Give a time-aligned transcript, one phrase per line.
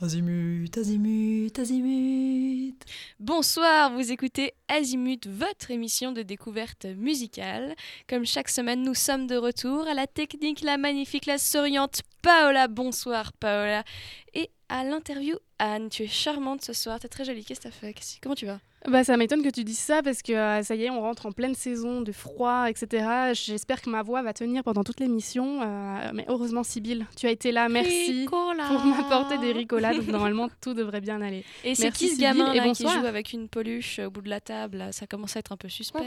[0.00, 2.76] Azimut, azimut, azimut.
[3.18, 7.74] Bonsoir, vous écoutez Azimut, votre émission de découverte musicale.
[8.08, 12.68] Comme chaque semaine, nous sommes de retour à la technique, la magnifique, la souriante Paola.
[12.68, 13.82] Bonsoir Paola.
[14.34, 17.44] Et à l'interview, Anne, tu es charmante ce soir, tu es très jolie.
[17.44, 17.92] Qu'est-ce que t'as fait?
[18.22, 18.60] Comment tu vas?
[18.86, 21.26] Bah, ça m'étonne que tu dises ça parce que euh, ça y est, on rentre
[21.26, 23.32] en pleine saison de froid, etc.
[23.32, 25.62] J'espère que ma voix va tenir pendant toute l'émission.
[25.62, 27.68] Euh, mais heureusement, Sybille, tu as été là.
[27.68, 29.94] Merci pour m'apporter des ricolas.
[29.94, 31.44] Donc normalement, tout devrait bien aller.
[31.64, 34.40] Et c'est qui ce gamin là, qui joue avec une peluche au bout de la
[34.40, 34.86] table?
[34.92, 35.98] Ça commence à être un peu suspect.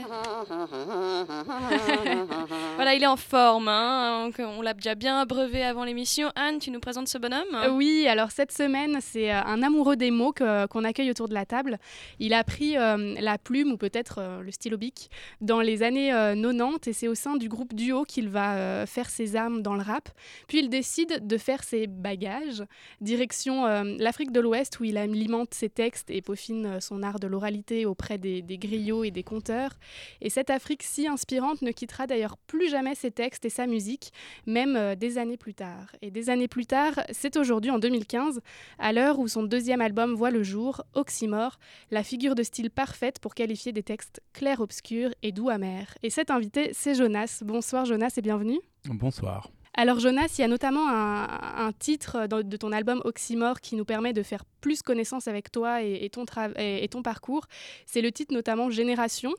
[2.76, 3.68] voilà, il est en forme.
[3.68, 4.30] Hein.
[4.38, 6.30] On l'a déjà bien abreuvé avant l'émission.
[6.36, 7.42] Anne, tu nous présentes ce bonhomme?
[7.72, 10.32] Oui, alors cette semaine, c'est euh, un amoureux des mots
[10.70, 11.78] qu'on accueille autour de la table.
[12.18, 12.44] Il a
[12.76, 16.92] euh, la plume ou peut-être euh, le stylo bic dans les années 90 euh, et
[16.92, 20.08] c'est au sein du groupe Duo qu'il va faire ses armes dans le rap.
[20.48, 22.62] Puis il décide de faire ses bagages,
[23.00, 23.64] direction
[23.98, 28.18] l'Afrique de l'Ouest où il alimente ses textes et peaufine son art de l'oralité auprès
[28.18, 29.72] des, des, griots et des conteurs.
[30.20, 34.12] Et cette Afrique si inspirante ne quittera d'ailleurs plus jamais ses textes et sa musique,
[34.46, 35.94] même des années plus tard.
[36.02, 38.40] Et des années plus tard, c'est aujourd'hui en 2015,
[38.78, 41.58] à l'heure où son deuxième album voit le jour, Oxymore,
[41.90, 45.94] la figure de style parfaite pour qualifier des textes clairs-obscurs et doux-amers.
[46.02, 47.40] Et cet invité, c'est Jonas.
[47.42, 48.60] Bonsoir Jonas et bienvenue.
[48.84, 49.50] Bonsoir.
[49.72, 54.12] Alors Jonas, il y a notamment un, titre de ton album Oxymore qui nous permet
[54.12, 56.26] de faire plus connaissance avec toi et, ton,
[56.58, 57.46] et, ton, parcours.
[57.86, 59.32] C'est le titre notamment Génération.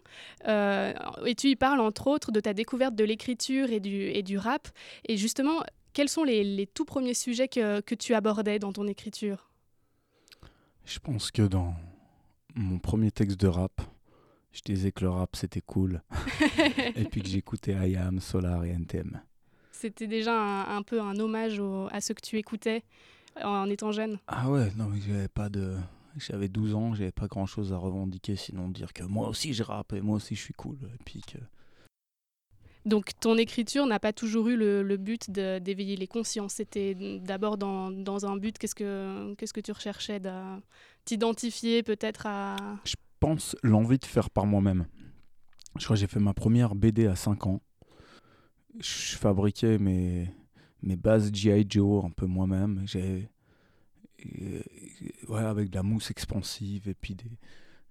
[0.47, 0.91] Euh,
[1.23, 4.39] et tu y parles entre autres de ta découverte de l'écriture et du, et du
[4.39, 4.69] rap.
[5.07, 5.61] Et justement,
[5.93, 9.51] quels sont les, les tout premiers sujets que, que tu abordais dans ton écriture?
[10.85, 11.75] Je pense que dans,
[12.55, 13.81] mon premier texte de rap,
[14.51, 16.01] je disais que le rap c'était cool.
[16.95, 19.19] et puis que j'écoutais IAM, Solar et NTM.
[19.71, 22.83] C'était déjà un, peu un hommage à ce que tu écoutais
[23.43, 25.75] en, étant jeune Ah ouais, non, mais j'avais pas de.
[26.15, 29.63] J'avais 12 ans, j'avais pas grand chose à revendiquer sinon dire que moi aussi je
[29.63, 30.77] rappe et moi aussi je suis cool.
[30.83, 31.39] Et puis que.
[32.85, 36.53] Donc ton écriture n'a pas toujours eu le, but d'éveiller les consciences.
[36.53, 40.19] C'était d'abord dans, dans, un but, qu'est-ce que, qu'est-ce que tu recherchais
[41.05, 42.55] t'identifier peut-être à...
[42.85, 44.85] Je pense l'envie de faire par moi-même.
[45.77, 47.61] Je crois que j'ai fait ma première BD à 5 ans.
[48.79, 50.29] Je fabriquais mes,
[50.81, 51.65] mes bases G.I.
[51.67, 52.83] Joe un peu moi-même.
[52.85, 53.29] J'ai
[55.27, 57.31] ouais, avec de la mousse expansive et puis des,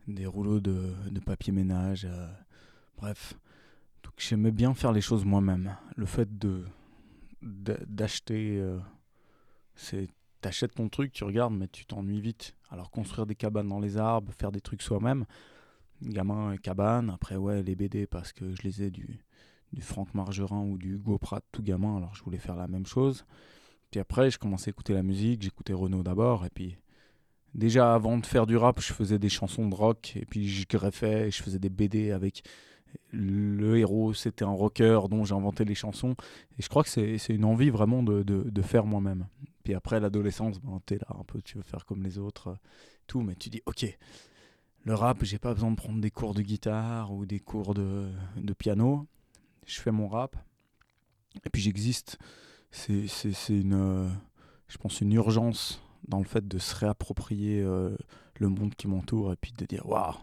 [0.08, 2.04] des rouleaux de, de papier ménage.
[2.04, 2.28] Euh,
[2.96, 3.34] bref.
[4.02, 5.76] Donc j'aimais bien faire les choses moi-même.
[5.96, 6.64] Le fait de
[7.42, 8.78] d'acheter, euh,
[9.74, 10.08] c'est
[10.40, 12.54] t'achètes ton truc, tu regardes, mais tu t'ennuies vite.
[12.72, 15.26] Alors construire des cabanes dans les arbres, faire des trucs soi-même,
[16.00, 19.20] gamin cabane, après ouais les BD parce que je les ai du,
[19.74, 21.20] du Franck Margerin ou du Hugo
[21.52, 23.26] tout gamin, alors je voulais faire la même chose.
[23.90, 26.78] Puis après je commençais à écouter la musique, j'écoutais Renault d'abord, et puis
[27.54, 30.66] déjà avant de faire du rap, je faisais des chansons de rock, et puis je
[30.66, 32.42] greffais, je faisais des BD avec
[33.10, 36.14] le héros, c'était un rocker dont j'ai inventé les chansons.
[36.58, 39.26] Et je crois que c'est une envie vraiment de, de faire moi-même.
[39.62, 42.56] Puis après, l'adolescence, ben, t'es là un peu, tu veux faire comme les autres, euh,
[43.06, 43.86] tout, mais tu dis, ok,
[44.84, 48.08] le rap, j'ai pas besoin de prendre des cours de guitare ou des cours de,
[48.36, 49.06] de piano.
[49.66, 50.36] Je fais mon rap.
[51.44, 52.18] Et puis j'existe.
[52.70, 53.06] C'est
[53.48, 54.08] une, euh,
[54.66, 57.96] je pense, une urgence dans le fait de se réapproprier euh,
[58.40, 60.14] le monde qui m'entoure et puis de dire, waouh,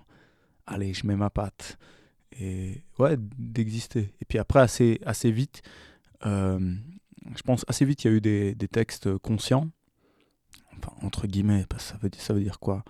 [0.67, 1.77] allez, je mets ma patte
[2.37, 4.13] et ouais, d'exister.
[4.19, 5.61] Et puis après, assez, assez vite,
[7.35, 9.69] je pense assez vite, il y a eu des, textes conscients,
[10.77, 12.83] enfin, entre guillemets, ça veut, dire quoi?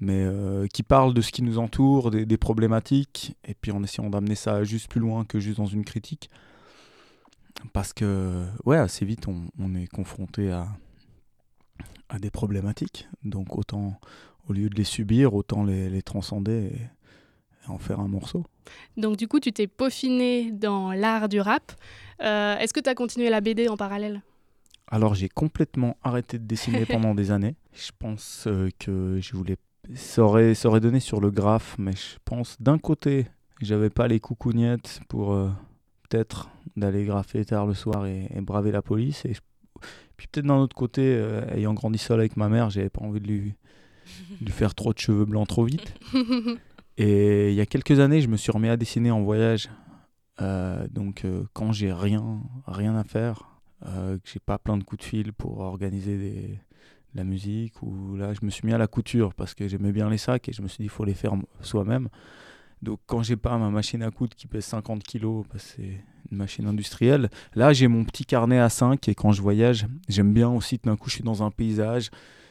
[0.00, 4.10] Mais euh, qui parlent de ce qui nous entoure, des, problématiques, et puis en essayant
[4.10, 6.30] d'amener ça juste plus loin que juste dans une critique.
[7.72, 10.68] Parce que, ouais, assez vite, on, est confronté à,
[12.20, 13.08] des problématiques.
[13.24, 13.98] Donc, autant,
[14.48, 16.72] au lieu de les subir, autant les transcender.
[17.68, 18.44] Et, en faire un morceau.
[18.96, 21.72] Donc du coup, tu t'es peaufiné dans l'art du rap.
[22.22, 24.22] Euh, est-ce que tu as continué la BD en parallèle?
[24.90, 27.56] Alors j'ai complètement arrêté de dessiner pendant des années.
[27.72, 29.56] Je pense euh, que je voulais...
[29.94, 33.26] Ça aurait, ça aurait donné sur le graphe, mais je pense d'un côté,
[33.60, 35.48] j'avais pas les coucougnettes pour euh,
[36.08, 39.24] peut-être d'aller graffer tard le soir et, braver la police.
[39.24, 39.34] Et
[40.16, 43.28] Puis peut-être d'un autre côté, ayant grandi seul avec ma mère, j'avais pas envie de
[43.28, 43.54] lui...
[44.40, 45.94] de lui faire trop de cheveux blancs trop vite.
[46.98, 49.70] Et il y a quelques années, je me suis remis à dessiner en voyage.
[50.40, 53.48] Euh, donc euh, quand j'ai rien, rien à faire,
[53.86, 56.58] euh, que j'ai pas plein de coups de fil pour organiser des,
[57.14, 60.10] la musique, ou là je me suis mis à la couture parce que j'aimais bien
[60.10, 62.08] les sacs et je me suis dit il faut les faire soi-même.
[62.82, 66.36] Donc quand j'ai pas ma machine à coudre qui pèse 50 kg, bah, c'est une
[66.36, 67.30] machine industrielle.
[67.54, 70.96] Là j'ai mon petit carnet à 5 et quand je voyage, j'aime bien aussi d'un
[70.96, 72.10] coup je suis dans un paysage,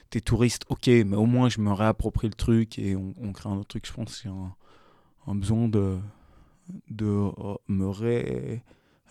[0.10, 3.50] t'es touriste, ok, mais au moins je me réapproprie le truc et on, on crée
[3.50, 3.86] un autre truc.
[3.88, 4.54] Je pense que j'ai un,
[5.28, 5.98] un besoin de,
[6.90, 8.62] de euh, me, ré,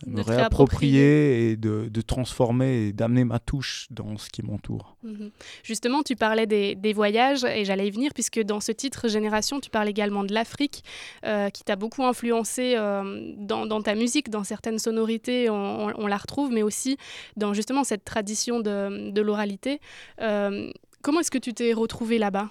[0.06, 4.96] me De réapproprier et de, de transformer et d'amener ma touche dans ce qui m'entoure.
[5.02, 5.30] Mhm.
[5.62, 9.58] Justement, tu parlais des, des voyages et j'allais y venir puisque dans ce titre Génération,
[9.58, 10.84] tu parles également de l'Afrique
[11.24, 15.92] euh, qui t'a beaucoup influencé euh, dans, dans ta musique, dans certaines sonorités, on, on-
[15.96, 16.98] on la retrouve, mais aussi
[17.38, 19.80] dans justement cette tradition de, de l'oralité.
[20.20, 20.70] Euh,
[21.06, 22.50] comment est-ce que tu t'es retrouvé là-bas?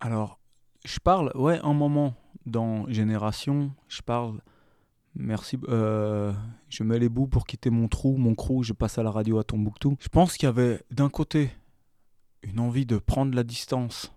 [0.00, 0.40] Alors,
[0.86, 2.14] je parle, ouais, un moment
[2.46, 4.40] dans Génération, je parle,
[5.14, 6.32] merci, euh,
[6.70, 9.38] je mets les bouts pour quitter mon trou, mon crew, je passe à la radio
[9.38, 9.98] à Tombouctou.
[10.00, 11.50] Je pense qu'il y avait d'un côté
[12.42, 14.14] une envie de prendre la distance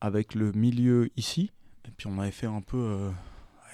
[0.00, 1.52] avec le milieu ici,
[1.86, 3.12] et puis on avait fait un peu,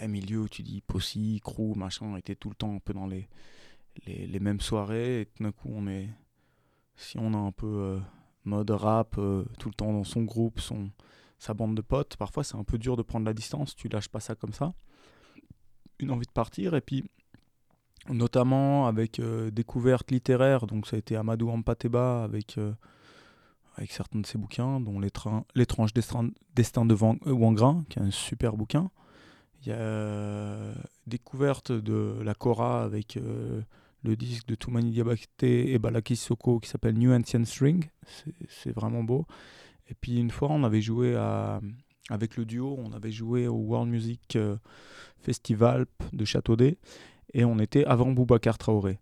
[0.01, 2.93] euh, milieu où tu dis Possi, crew, machin, on était tout le temps un peu
[2.93, 3.29] dans les,
[4.05, 6.09] les, les mêmes soirées, et tout d'un coup on est,
[6.97, 8.01] si on a un peu euh,
[8.45, 10.61] mode rap, euh, tout le temps dans son groupe,
[11.39, 12.17] sa bande de potes.
[12.17, 14.73] Parfois, c'est un peu dur de prendre la distance, tu lâches pas ça comme ça.
[15.99, 17.05] Une envie de partir, et puis
[18.09, 22.73] notamment avec euh, découverte littéraire, donc ça a été Amadou Ampateba avec, euh,
[23.77, 26.25] avec certains de ses bouquins, dont L'étran- L'étrange destin,
[26.87, 28.91] de Wangrin, qui est un super bouquin.
[29.63, 30.73] Il y a
[31.07, 33.19] découverte de la Cora avec
[34.05, 37.85] le disque de Toumani Diabaté et Balakis Soko qui s'appelle New Ancient String.
[38.49, 39.27] C'est- vraiment beau.
[39.89, 41.61] Et puis une fois, on avait joué à,
[42.11, 44.57] avec le duo, on avait joué au World Music euh,
[45.21, 46.79] Festival de Châteaudet
[47.35, 48.99] et on était avant Boubacar Traoré.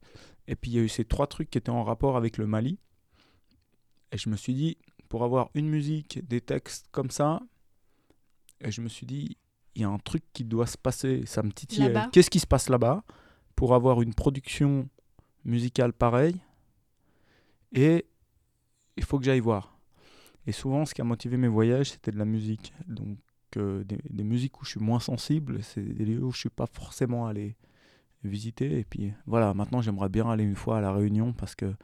[0.49, 2.47] Et puis il y a eu ces trois trucs qui étaient en rapport avec le
[2.47, 2.79] Mali.
[4.13, 4.79] Et je me suis dit,
[5.09, 7.41] pour avoir une musique, des textes comme ça,
[8.61, 9.37] et je me suis dit,
[9.75, 11.51] il y a un truc qui doit se passer, ça me.
[11.79, 12.09] Là-bas.
[12.13, 13.05] Qu'est-ce qui se passe là-bas?
[13.57, 14.89] Pour avoir une production
[15.45, 16.41] musicale pareille
[17.73, 18.07] Et
[18.97, 19.77] il faut que j'aille voir.
[20.47, 22.73] Et souvent, ce qui a motivé mes voyages, c'était de la musique.
[22.87, 23.19] Donc,
[23.57, 26.51] euh, des, des musiques où je suis moins sensible, c'est des lieux où je suis
[26.51, 27.57] pas forcément allé
[28.23, 28.79] visiter.
[28.79, 31.75] Et puis, voilà, maintenant, j'aimerais bien aller une fois à La Réunion parce que,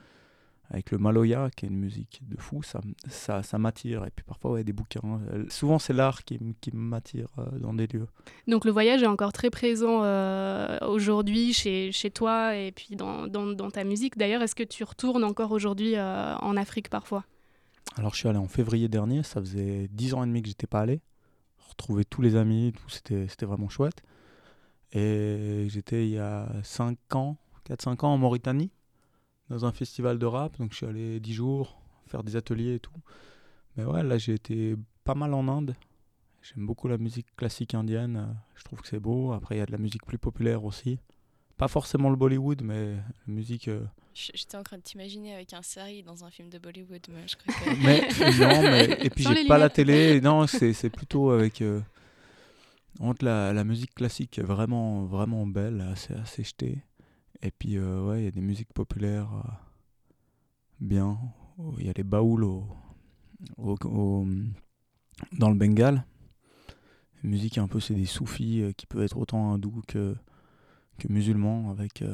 [0.72, 4.06] avec le Maloya, qui est une musique de fou, ça, ça, ça m'attire.
[4.06, 5.20] Et puis, parfois, ouais, des bouquins.
[5.30, 8.06] Euh, Souvent, c'est l'art qui, qui m'attire euh, dans des lieux.
[8.48, 13.26] Donc le voyage est encore très présent euh, aujourd'hui chez, chez toi et puis dans,
[13.26, 14.16] dans, dans ta musique.
[14.16, 17.24] D'ailleurs, est-ce que tu retournes encore aujourd'hui euh, en Afrique parfois?
[17.96, 20.66] Alors, je suis allé en février dernier, ça faisait 10 ans et demi que j'étais
[20.66, 21.02] pas allé.
[21.68, 24.02] Retrouver tous les amis, c'était vraiment chouette.
[24.94, 27.36] Et j'étais il y a 5 ans,
[27.68, 28.70] 4-5 ans en Mauritanie,
[29.52, 30.58] dans un festival de rap.
[30.58, 32.92] Donc, je suis allé 10 jours faire des ateliers et tout.
[33.76, 35.74] Mais ouais, là, j'ai été pas mal en Inde.
[36.42, 39.32] J'aime beaucoup la musique classique indienne, euh, je trouve que c'est beau.
[39.32, 40.98] Après, il y a de la musique plus populaire aussi.
[41.56, 43.68] Pas forcément le Bollywood, mais la musique.
[43.68, 43.84] euh,
[44.14, 47.36] J'étais en train de t'imaginer avec un sari dans un film de Bollywood, mais je
[47.36, 47.84] crois que...
[47.84, 48.00] mais
[48.40, 50.20] non, mais et puis j'ai pas la télé.
[50.20, 51.80] Non, c'est c'est plutôt avec euh,
[52.98, 56.78] entre la, la musique classique est vraiment vraiment belle, assez assez jetée.
[57.42, 59.50] Et puis euh, ouais, il y a des musiques populaires euh,
[60.80, 61.18] bien.
[61.78, 62.64] Il y a les baouls
[63.58, 66.04] dans le Bengale.
[67.22, 70.16] La musique un peu c'est des soufis euh, qui peuvent être autant hindous que
[70.98, 72.04] que musulmans avec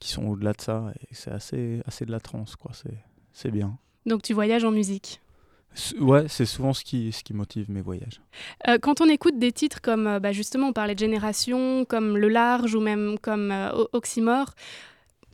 [0.00, 2.72] qui sont au-delà de ça c'est assez assez de la trance quoi.
[2.72, 2.98] C'est
[3.32, 3.78] c'est bien.
[4.06, 5.20] Donc tu voyages en musique?
[6.00, 8.20] Ouais, c'est souvent ce qui, ce qui motive mes voyages.
[8.68, 12.16] Euh, quand on écoute des titres comme, euh, bah, justement, on parlait de Génération, comme
[12.16, 14.54] Le Large ou même comme euh, Oxymore,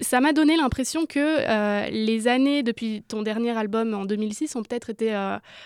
[0.00, 4.90] ça m'a donné l'impression que les années depuis ton dernier album en 2006 ont peut-être
[4.90, 5.16] été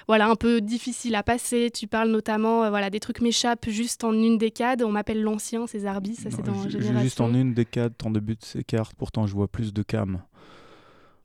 [0.06, 1.70] voilà, un peu difficiles à passer.
[1.70, 4.82] Tu parles notamment voilà, des trucs m'échappent juste en une décade.
[4.82, 7.00] On m'appelle l'ancien, César Bis, ça c'est dans Génération.
[7.00, 10.20] Juste en une décade, tant de buts s'écartent, pourtant je vois plus de cam.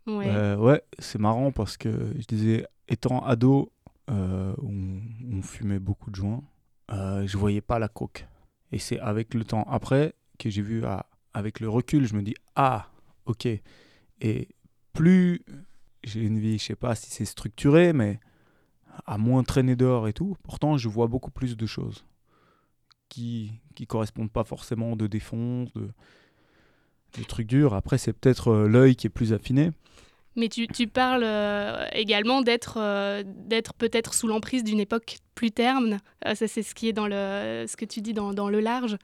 [0.08, 0.28] Ouais.
[0.28, 3.72] Euh, ouais, c'est marrant parce que je disais, étant ado,
[4.10, 6.44] euh, on, fumait beaucoup de joints,
[6.92, 8.28] euh, je voyais pas la coke.
[8.72, 12.22] Et c'est avec le temps après que j'ai vu, ah, avec le recul, je me
[12.22, 12.88] dis, ah,
[13.26, 13.48] ok.
[14.22, 14.48] Et
[14.94, 15.42] plus
[16.04, 18.20] j'ai une vie, je sais pas si c'est structuré, mais
[19.06, 22.06] à moins traîner dehors et tout, pourtant je vois beaucoup plus de choses
[23.10, 25.90] qui qui correspondent pas forcément de défonce, de,
[27.18, 27.74] de trucs durs.
[27.74, 29.72] Après, c'est peut-être euh, l'œil qui est plus affiné.
[30.36, 35.52] Mais tu, tu parles euh, également d'être euh, d'être peut-être sous l'emprise d'une époque plus
[35.52, 36.00] terne.
[36.26, 38.60] Euh, ça, c'est ce qui est dans le, ce que tu dis dans, dans le
[38.60, 38.98] large.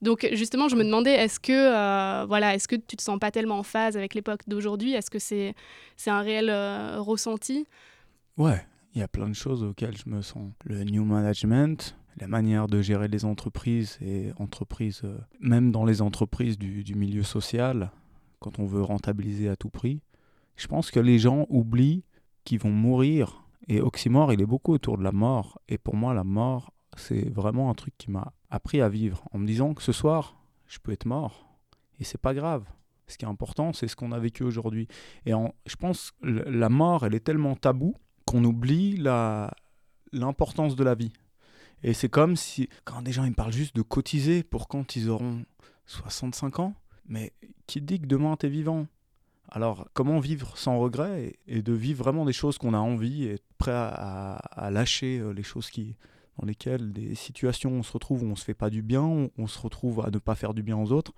[0.00, 3.30] Donc justement, je me demandais, est-ce que, euh, voilà, est-ce que tu te sens pas
[3.30, 4.94] tellement en phase avec l'époque d'aujourd'hui?
[4.94, 5.54] Est-ce que c'est
[5.96, 7.66] c'est un réel euh, ressenti?
[8.38, 8.64] Ouais,
[8.94, 10.52] il y a plein de choses auxquelles je me sens.
[10.64, 16.02] Le new management, la manière de gérer les entreprises et entreprises, euh, même dans les
[16.02, 17.90] entreprises du, du milieu social,
[18.38, 20.02] quand on veut rentabiliser à tout prix.
[20.56, 22.04] Je pense que les gens oublient
[22.44, 23.44] qui vont mourir.
[23.68, 25.60] Et Oxymore, il est beaucoup autour de la mort.
[25.68, 29.22] Et pour moi, la mort, c'est vraiment un truc qui m'a appris à vivre.
[29.32, 30.36] En me disant que ce soir,
[30.66, 31.46] je peux être mort.
[31.98, 32.64] Et c'est pas grave.
[33.06, 34.88] Ce qui est important, c'est ce qu'on a vécu aujourd'hui.
[35.26, 39.52] Et en, je pense la mort, elle est tellement taboue qu'on oublie la,
[40.12, 41.12] l'importance de la vie.
[41.82, 44.96] Et c'est comme si, quand des gens ils me parlent juste de cotiser pour quand
[44.96, 45.44] ils auront
[45.86, 46.74] 65 ans,
[47.06, 47.32] mais
[47.66, 48.86] qui dit que demain tu es vivant?
[49.48, 53.34] Alors, comment vivre sans regret et, de vivre vraiment des choses qu'on a envie et
[53.34, 55.96] être prêt à, à, lâcher euh, les choses qui,
[56.38, 59.02] dans lesquelles des situations où on se retrouve où on se fait pas du bien,
[59.02, 61.12] où on se retrouve à ne pas faire du bien aux autres.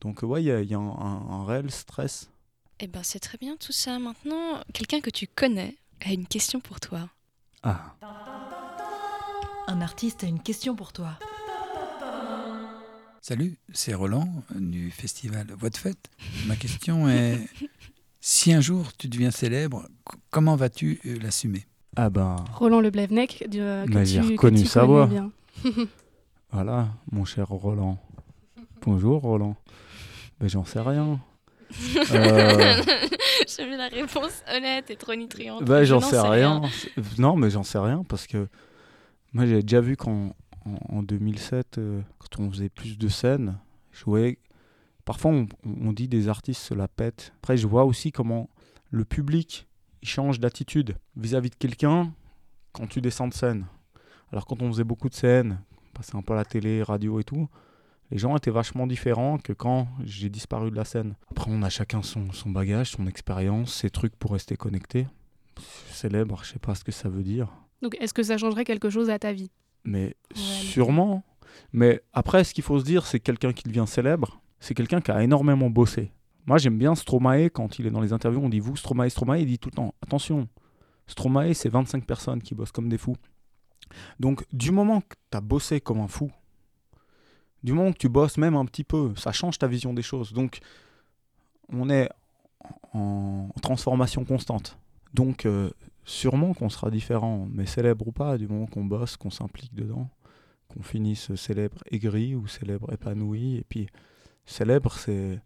[0.00, 2.30] Donc, ouais, il y a, y a un, un, réel stress.
[2.78, 3.98] Eh ben, c'est très bien tout ça.
[3.98, 7.08] Maintenant, quelqu'un que tu connais a une question pour toi.
[7.64, 7.96] Ah.
[9.70, 11.10] Un artiste a une question pour toi.
[13.20, 16.08] Salut, c'est Roland du festival Voix de Fête.
[16.46, 17.38] Ma question est
[18.22, 19.86] si un jour tu deviens célèbre,
[20.30, 21.66] comment vas-tu euh, l'assumer?
[21.96, 22.36] Ah ben.
[22.54, 25.06] Roland Le Blevnec, euh, que j'ai reconnu sa voix.
[25.06, 25.30] Bien.
[26.50, 27.98] voilà, mon cher Roland.
[28.80, 29.54] Bonjour Roland.
[30.40, 31.20] Ben j'en sais rien.
[32.10, 32.82] euh...
[33.46, 35.62] J'aime la réponse honnête et trop nitriante.
[35.64, 36.62] Ben j'en sais, rien.
[37.18, 38.48] Non, mais j'en sais rien parce que
[39.32, 40.34] moi j'ai déjà vu qu'en
[40.88, 43.58] en, 2007, euh, quand on faisait plus de scènes,
[43.92, 44.38] je voyais.
[45.04, 45.32] Parfois,
[45.64, 47.32] on, dit des artistes se la pètent.
[47.38, 48.50] Après, je vois aussi comment
[48.90, 49.66] le public
[50.02, 52.12] il change d'attitude vis-à-vis de quelqu'un
[52.72, 53.66] quand tu descends de scène.
[54.32, 55.60] Alors, quand on faisait beaucoup de scènes,
[55.94, 57.48] passait un peu à la télé, radio et tout,
[58.10, 61.14] les gens étaient vachement différents que quand j'ai disparu de la scène.
[61.30, 65.06] Après, on a chacun son, son bagage, son expérience, ses trucs pour rester connecté.
[65.90, 67.48] Célèbre, je sais pas ce que ça veut dire.
[67.82, 69.50] Donc, est-ce que ça changerait quelque chose à ta vie?
[69.84, 71.24] Mais sûrement.
[71.72, 75.00] Mais après, ce qu'il faut se dire, c'est que quelqu'un qui devient célèbre, c'est quelqu'un
[75.00, 76.12] qui a énormément bossé.
[76.46, 79.40] Moi, j'aime bien Stromae, quand il est dans les interviews, on dit vous, Stromae, Stromae,
[79.40, 80.48] il dit tout le temps, attention,
[81.06, 83.16] Stromae, c'est 25 personnes qui bossent comme des fous.
[84.18, 86.30] Donc, du moment que tu as bossé comme un fou,
[87.62, 90.32] du moment que tu bosses même un petit peu, ça change ta vision des choses.
[90.32, 90.60] Donc,
[91.70, 92.08] on est
[92.94, 94.78] en transformation constante.
[95.14, 95.70] Donc, euh,
[96.08, 100.08] sûrement qu'on sera différent, mais célèbre ou pas, du moment qu'on bosse, qu'on s'implique dedans,
[100.68, 103.56] qu'on finisse célèbre aigri ou célèbre épanoui.
[103.56, 103.88] Et puis,
[104.46, 105.38] célèbre, c'est,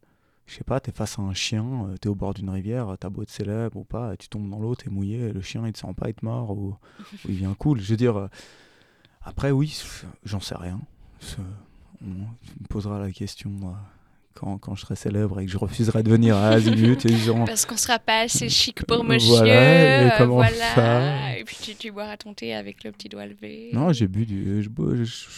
[0.46, 3.10] je sais pas, t'es face à un chien, euh, t'es au bord d'une rivière, t'as
[3.10, 5.72] beau être célèbre ou pas, et tu tombes dans l'eau, t'es mouillé, le chien il
[5.72, 6.76] te sent pas être mort ou,
[7.28, 7.80] il vient cool.
[7.80, 8.28] Je veux dire, euh,
[9.22, 9.76] après, oui,
[10.24, 10.80] j'en sais rien.
[12.04, 13.50] On me posera la question
[14.34, 17.04] quand, quand, je serai célèbre et que je refuserai de venir à Azimut.
[17.06, 17.44] Et genre...
[17.44, 19.36] Parce qu'on sera pas assez chic pour monsieur.
[19.36, 21.38] Voilà, et comment voilà.
[21.38, 23.70] Et puis tu, tu boiras ton thé avec le petit doigt levé.
[23.72, 24.62] Non, j'ai bu du.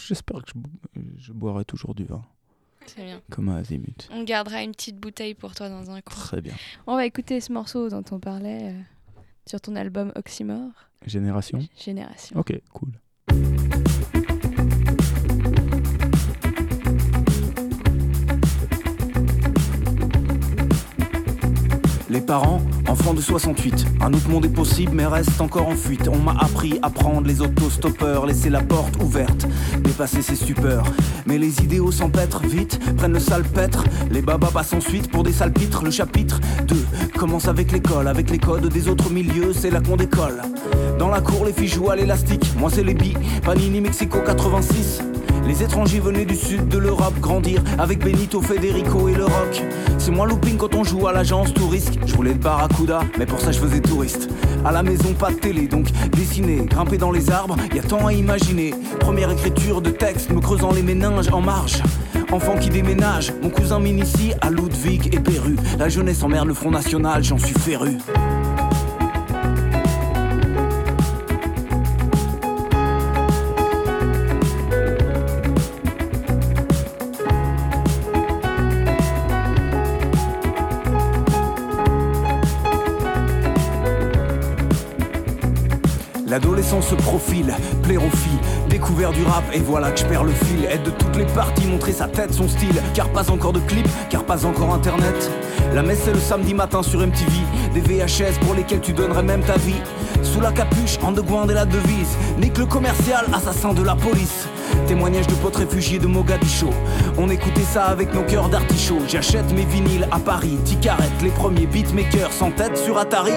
[0.07, 0.51] J'espère que
[0.95, 2.23] je, je, boirai toujours du vin.
[2.85, 3.21] C'est bien.
[3.31, 4.07] Comme à Azimut.
[4.11, 6.15] On gardera une petite bouteille pour toi dans un coin.
[6.15, 6.53] Très bien.
[6.87, 8.81] On va écouter ce morceau dont on parlait euh,
[9.47, 10.71] sur ton album Oxymore.
[11.05, 12.37] Génération Génération.
[12.37, 12.91] Ok, cool.
[22.15, 26.07] Les parents, enfants de 68, un autre monde est possible mais reste encore en fuite.
[26.07, 29.45] On m'a appris à prendre les autostoppeurs, laisser la porte ouverte,
[29.81, 30.85] dépasser ses stupeurs.
[31.25, 33.83] Mais les idéaux s'empêtrent vite, prennent le salpêtre.
[34.09, 35.83] Les babas passent ensuite pour des salpitres.
[35.83, 36.85] Le chapitre 2
[37.19, 40.41] commence avec l'école, avec les codes des autres milieux, c'est là qu'on décolle.
[40.97, 43.17] Dans la cour, les filles jouent à l'élastique, moi c'est les billes.
[43.43, 45.01] Panini Mexico 86.
[45.47, 49.63] Les étrangers venaient du sud de l'Europe grandir avec Benito, Federico et le rock.
[49.97, 51.99] C'est moi looping quand on joue à l'agence touriste.
[52.05, 54.29] Je voulais le barracuda, mais pour ça je faisais touriste.
[54.65, 58.07] À la maison, pas de télé, donc dessiner, grimper dans les arbres, y a tant
[58.07, 58.73] à imaginer.
[58.99, 61.81] Première écriture de texte, me creusant les méninges en marche.
[62.31, 65.55] Enfant qui déménage, mon cousin m'initie à Ludwig et Perru.
[65.77, 67.97] La jeunesse emmerde le Front National, j'en suis féru.
[86.35, 90.65] L'adolescence se profile, filles, découvert du rap et voilà que je perds le fil.
[90.69, 92.75] Aide de toutes les parties, montrer sa tête, son style.
[92.93, 95.31] Car pas encore de clip, car pas encore internet.
[95.73, 97.31] La messe c'est le samedi matin sur MTV.
[97.73, 99.81] Des VHS pour lesquels tu donnerais même ta vie.
[100.23, 102.17] Sous la capuche, underground et la devise.
[102.39, 104.47] Nique le commercial, assassin de la police.
[104.87, 106.69] Témoignage de potes réfugiés de Mogadiscio.
[107.17, 108.99] On écoutait ça avec nos cœurs d'artichaut.
[109.07, 113.33] J'achète mes vinyles à Paris, Ticaret, les premiers beatmakers sans tête sur Atari.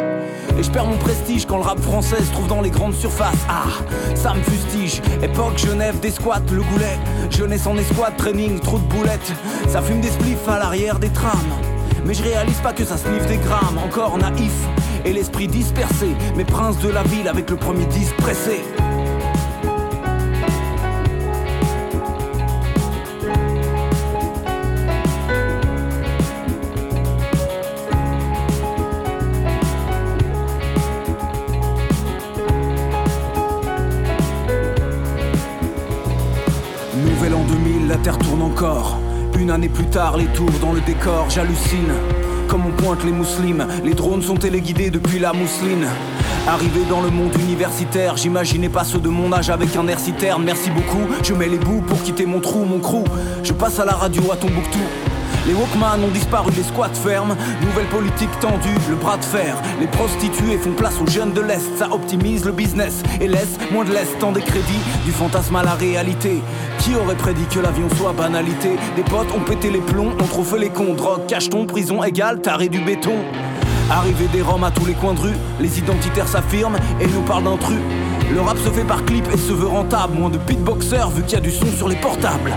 [0.58, 3.46] Et je perds mon prestige quand le rap français se trouve dans les grandes surfaces.
[3.48, 3.64] Ah,
[4.14, 5.00] ça me fustige.
[5.22, 6.98] Époque Genève, des squats, le goulet.
[7.30, 9.32] Jeunesse en escouade, training, trop de boulettes.
[9.68, 11.38] Ça fume des spliffs à l'arrière des trams.
[12.04, 14.52] Mais je réalise pas que ça sniffe des grammes, encore naïf.
[15.04, 16.08] Et l'esprit dispersé.
[16.36, 18.60] Mes princes de la ville avec le premier disque pressé.
[36.96, 38.98] Nouvel an 2000, la terre tourne encore.
[39.38, 41.92] Une année plus tard, les tours dans le décor, j'hallucine.
[42.48, 45.86] Comme on pointe les mouslimes, les drones sont téléguidés depuis la mousseline.
[46.46, 50.42] Arrivé dans le monde universitaire, j'imaginais pas ceux de mon âge avec un air citerne.
[50.44, 53.04] Merci beaucoup, je mets les bouts pour quitter mon trou, mon crew.
[53.42, 54.78] Je passe à la radio à Tombouctou.
[55.48, 57.34] Les Walkman ont disparu, les squats fermes.
[57.62, 59.56] Nouvelle politique tendue, le bras de fer.
[59.80, 61.78] Les prostituées font place aux jeunes de l'Est.
[61.78, 64.18] Ça optimise le business et laisse moins de l'Est.
[64.18, 66.42] Tant des crédits, du fantasme à la réalité.
[66.80, 68.76] Qui aurait prédit que l'avion soit banalité?
[68.94, 70.92] Des potes ont pété les plombs, ont trop fait les cons.
[70.92, 73.14] Drogue, cacheton, prison égale, taré du béton.
[73.90, 77.44] Arrivée des roms à tous les coins de rue, les identitaires s'affirment et nous parlent
[77.44, 77.80] d'intrus.
[78.30, 80.12] Le rap se fait par clip et se veut rentable.
[80.18, 82.52] Moins de beatboxers vu qu'il y a du son sur les portables.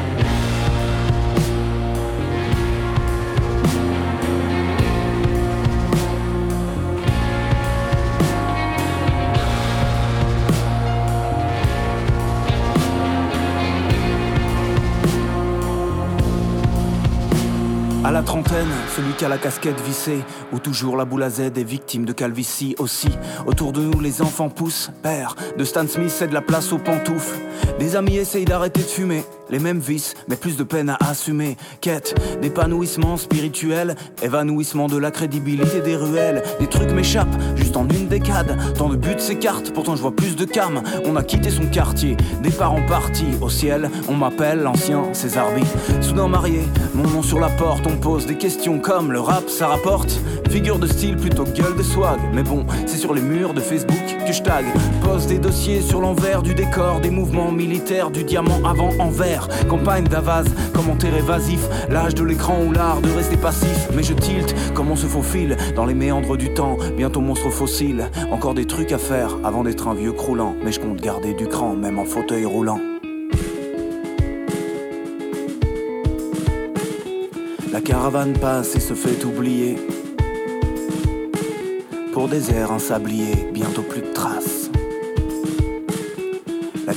[18.21, 20.19] La trentaine, celui qui a la casquette vissée,
[20.53, 23.09] ou toujours la boule à Z est victime de calvitie aussi.
[23.47, 25.35] Autour de nous, les enfants poussent, père.
[25.57, 27.39] De Stan Smith, c'est de la place aux pantoufles.
[27.79, 31.57] Des amis essayent d'arrêter de fumer, les mêmes vices, mais plus de peine à assumer.
[31.81, 36.43] Quête d'épanouissement spirituel, évanouissement de la crédibilité des ruelles.
[36.59, 38.57] Des trucs m'échappent, juste en une décade.
[38.77, 40.81] Tant de buts s'écartent, pourtant je vois plus de cam.
[41.05, 43.25] On a quitté son quartier, départ en partie.
[43.41, 45.63] Au ciel, on m'appelle l'ancien César B.
[46.01, 46.61] Soudain marié,
[46.93, 50.19] mon nom sur la porte, on pose des questions comme le rap, ça rapporte.
[50.49, 52.19] Figure de style plutôt gueule de swag.
[52.33, 54.65] Mais bon, c'est sur les murs de Facebook que je tag.
[55.11, 59.47] Des dossiers sur l'envers du décor, des mouvements militaires, du diamant avant envers.
[59.69, 63.89] Campagne d'Avaz, commentaire évasif, l'âge de l'écran ou l'art de rester passif.
[63.93, 66.77] Mais je tilte comme on se faufile dans les méandres du temps.
[66.97, 70.55] Bientôt monstre fossile, encore des trucs à faire avant d'être un vieux croulant.
[70.63, 72.79] Mais je compte garder du cran, même en fauteuil roulant.
[77.71, 79.77] La caravane passe et se fait oublier.
[82.11, 84.60] Pour des airs ensabliers, bientôt plus de traces.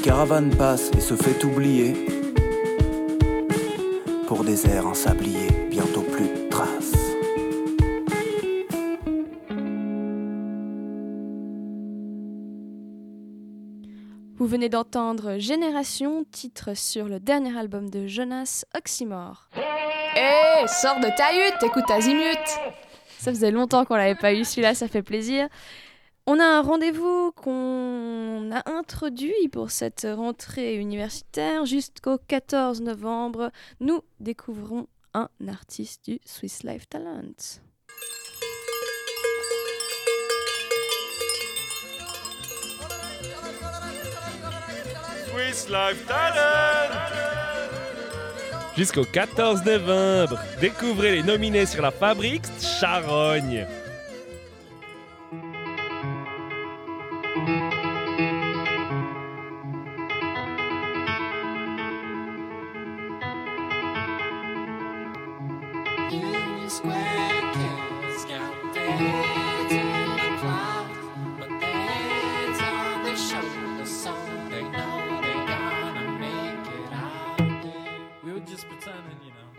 [0.05, 1.95] Caravane passe et se fait oublier.
[4.27, 6.93] Pour des airs ensabliers, bientôt plus de traces.
[14.37, 19.49] Vous venez d'entendre Génération, titre sur le dernier album de Jonas Oxymore.
[19.57, 22.47] Hé, sors de ta hutte, écoute Azimut
[23.21, 25.49] Ça faisait longtemps qu'on l'avait pas eu, celui-là, ça fait plaisir.
[26.27, 33.51] On a un rendez-vous qu'on a introduit pour cette rentrée universitaire jusqu'au 14 novembre.
[33.81, 37.61] Nous découvrons un artiste du Swiss Life Talent.
[45.29, 46.95] Swiss Life Talent
[48.79, 53.67] Jusqu'au 14 novembre, découvrez les nominés sur la fabrique Charogne.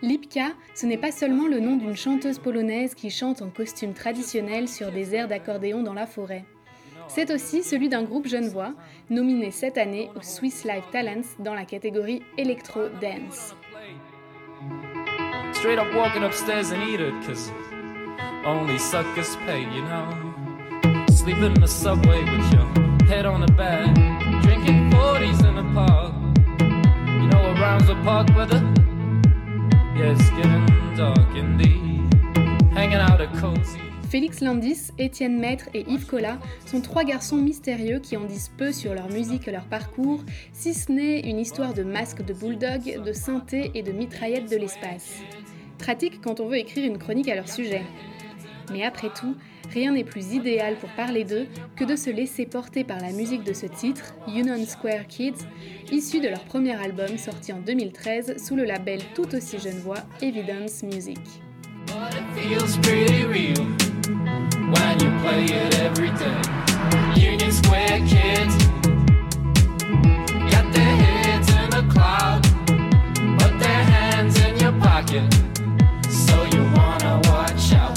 [0.02, 4.68] Lipka, ce n'est pas seulement le nom d'une chanteuse polonaise qui chante en costume traditionnel
[4.68, 6.46] sur des airs d'accordéon dans la forêt.
[7.08, 8.74] C'est aussi celui d'un groupe genevois,
[9.10, 13.56] nominé cette année au Swiss Life Talents dans la catégorie Electro Dance.
[18.46, 18.78] Only
[19.74, 20.08] you know.
[21.26, 23.96] The subway with your head on a bag,
[24.44, 26.14] drinking 40s in park.
[26.60, 28.30] You know, around the park.
[32.74, 33.80] Hanging out cozy.
[34.10, 38.72] Félix Landis, Étienne Maître et Yves Collat sont trois garçons mystérieux qui en disent peu
[38.72, 43.02] sur leur musique et leur parcours, si ce n'est une histoire de masques de bulldog,
[43.04, 45.16] de synthé et de mitraillettes de l'espace.
[45.80, 47.82] Pratique quand on veut écrire une chronique à leur sujet.
[48.72, 49.36] Mais après tout,
[49.72, 53.44] rien n'est plus idéal pour parler d'eux que de se laisser porter par la musique
[53.44, 55.46] de ce titre, Union Square Kids,
[55.92, 60.84] issu de leur premier album sorti en 2013 sous le label tout aussi genevois Evidence
[60.84, 61.20] Music.
[76.10, 77.95] So you wanna watch out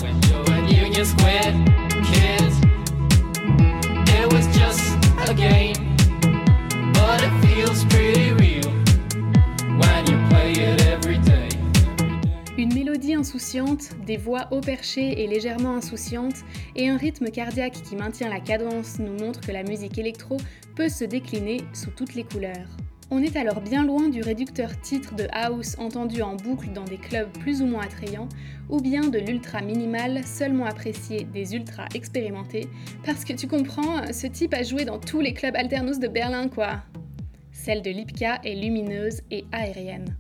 [12.57, 16.43] Une mélodie insouciante, des voix haut perchées et légèrement insouciantes,
[16.75, 20.39] et un rythme cardiaque qui maintient la cadence nous montrent que la musique électro
[20.75, 22.77] peut se décliner sous toutes les couleurs.
[23.11, 26.99] On est alors bien loin du réducteur titre de house entendu en boucle dans des
[26.99, 28.29] clubs plus ou moins attrayants,
[28.68, 32.68] ou bien de l'ultra minimal seulement apprécié des ultra expérimentés,
[33.07, 36.49] parce que tu comprends, ce type a joué dans tous les clubs alternus de Berlin
[36.49, 36.83] quoi.
[37.51, 40.14] Celle de Lipka est lumineuse et aérienne.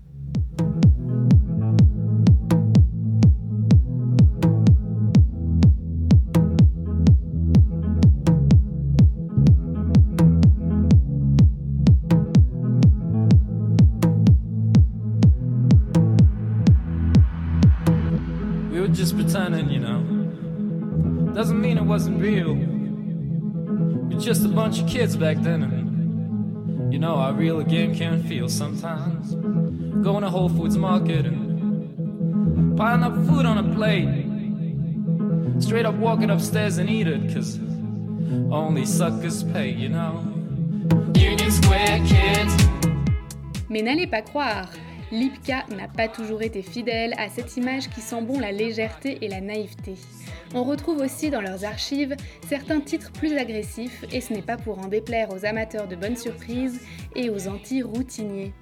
[22.18, 22.54] Real.
[22.54, 27.94] We're just a bunch of kids back then, and you know how real a game
[27.94, 29.34] can feel sometimes.
[30.04, 34.24] Going to Whole Foods Market and piling up food on a plate.
[35.62, 37.58] Straight up walking upstairs and eat it, cause
[38.50, 40.24] only suckers pay, you know.
[41.14, 42.68] Union Square kids.
[43.68, 44.68] Mais n'allez pas croire,
[45.10, 49.28] Lipka n'a pas toujours été fidèle à cette image qui sent bon la légèreté et
[49.28, 49.94] la naïveté.
[50.54, 52.14] On retrouve aussi dans leurs archives
[52.46, 56.16] certains titres plus agressifs et ce n'est pas pour en déplaire aux amateurs de bonnes
[56.16, 56.80] surprises
[57.14, 58.52] et aux anti-routiniers.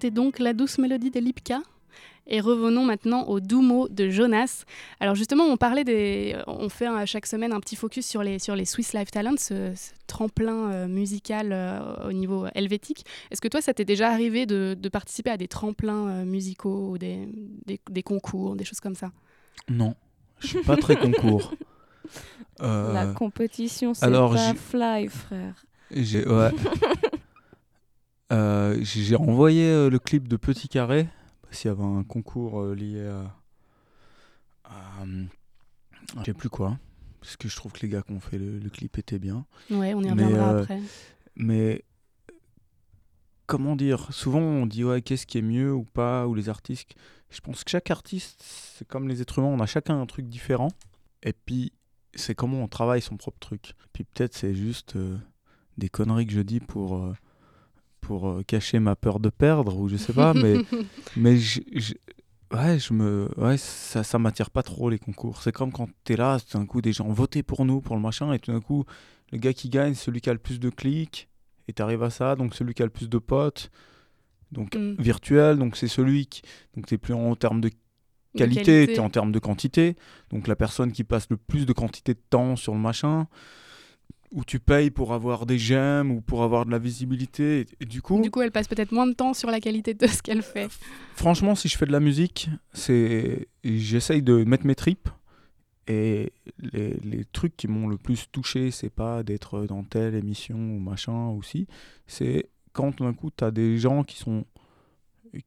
[0.00, 1.60] C'était donc la douce mélodie de Lipka.
[2.26, 4.64] Et revenons maintenant aux doux mots de Jonas.
[4.98, 8.56] Alors justement, on parlait des, on fait chaque semaine un petit focus sur les sur
[8.56, 13.04] les Swiss Life Talents, ce, ce tremplin euh, musical euh, au niveau helvétique.
[13.30, 16.92] Est-ce que toi, ça t'est déjà arrivé de, de participer à des tremplins euh, musicaux
[16.92, 17.28] ou des,
[17.66, 19.12] des, des concours, des choses comme ça?
[19.68, 19.94] Non,
[20.38, 21.52] je suis pas très concours.
[22.62, 25.64] Euh, La compétition, c'est pas fly, frère.
[25.90, 26.50] J'ai ouais.
[28.32, 31.08] Euh, j'ai renvoyé euh, le clip de Petit Carré
[31.50, 33.34] qu'il y avait un concours euh, lié à,
[34.64, 35.24] à, euh,
[36.20, 36.78] je sais plus quoi
[37.20, 39.44] parce que je trouve que les gars qui ont fait le, le clip étaient bien.
[39.68, 40.80] Ouais, on y reviendra euh, après.
[41.34, 41.84] Mais
[43.46, 44.12] comment dire?
[44.12, 46.94] Souvent on dit ouais qu'est-ce qui est mieux ou pas ou les artistes.
[47.30, 50.28] Je pense que chaque artiste c'est comme les êtres humains, on a chacun un truc
[50.28, 50.68] différent.
[51.24, 51.72] Et puis
[52.14, 53.74] c'est comment on travaille son propre truc.
[53.92, 55.18] Puis peut-être c'est juste euh,
[55.78, 57.12] des conneries que je dis pour euh,
[58.00, 60.56] pour euh, cacher ma peur de perdre ou je sais pas mais
[61.16, 61.94] mais je, je-
[62.52, 66.16] ouais je me ouais ça ça m'attire pas trop les concours c'est comme quand t'es
[66.16, 68.60] là tout d'un coup des gens votaient pour nous pour le machin et tout d'un
[68.60, 68.84] coup
[69.32, 71.28] le gars qui gagne c'est celui qui a le plus de clics
[71.68, 73.70] et t'arrives à ça donc celui qui a le plus de potes
[74.52, 74.94] donc Mm.
[74.98, 76.42] virtuel donc c'est celui qui
[76.74, 77.74] donc t'es plus en termes de De
[78.38, 78.92] qualité, qualité.
[78.94, 79.94] t'es en termes de quantité
[80.30, 83.28] donc la personne qui passe le plus de quantité de temps sur le machin
[84.32, 87.84] où tu payes pour avoir des j'aime ou pour avoir de la visibilité et, et
[87.84, 90.22] du coup Du coup, elle passe peut-être moins de temps sur la qualité de ce
[90.22, 90.68] qu'elle fait.
[91.14, 95.08] franchement, si je fais de la musique, c'est j'essaye de mettre mes tripes
[95.88, 100.56] Et les, les trucs qui m'ont le plus touché, c'est pas d'être dans telle émission
[100.58, 101.66] ou machin aussi,
[102.06, 104.44] c'est quand d'un coup tu as des gens qui sont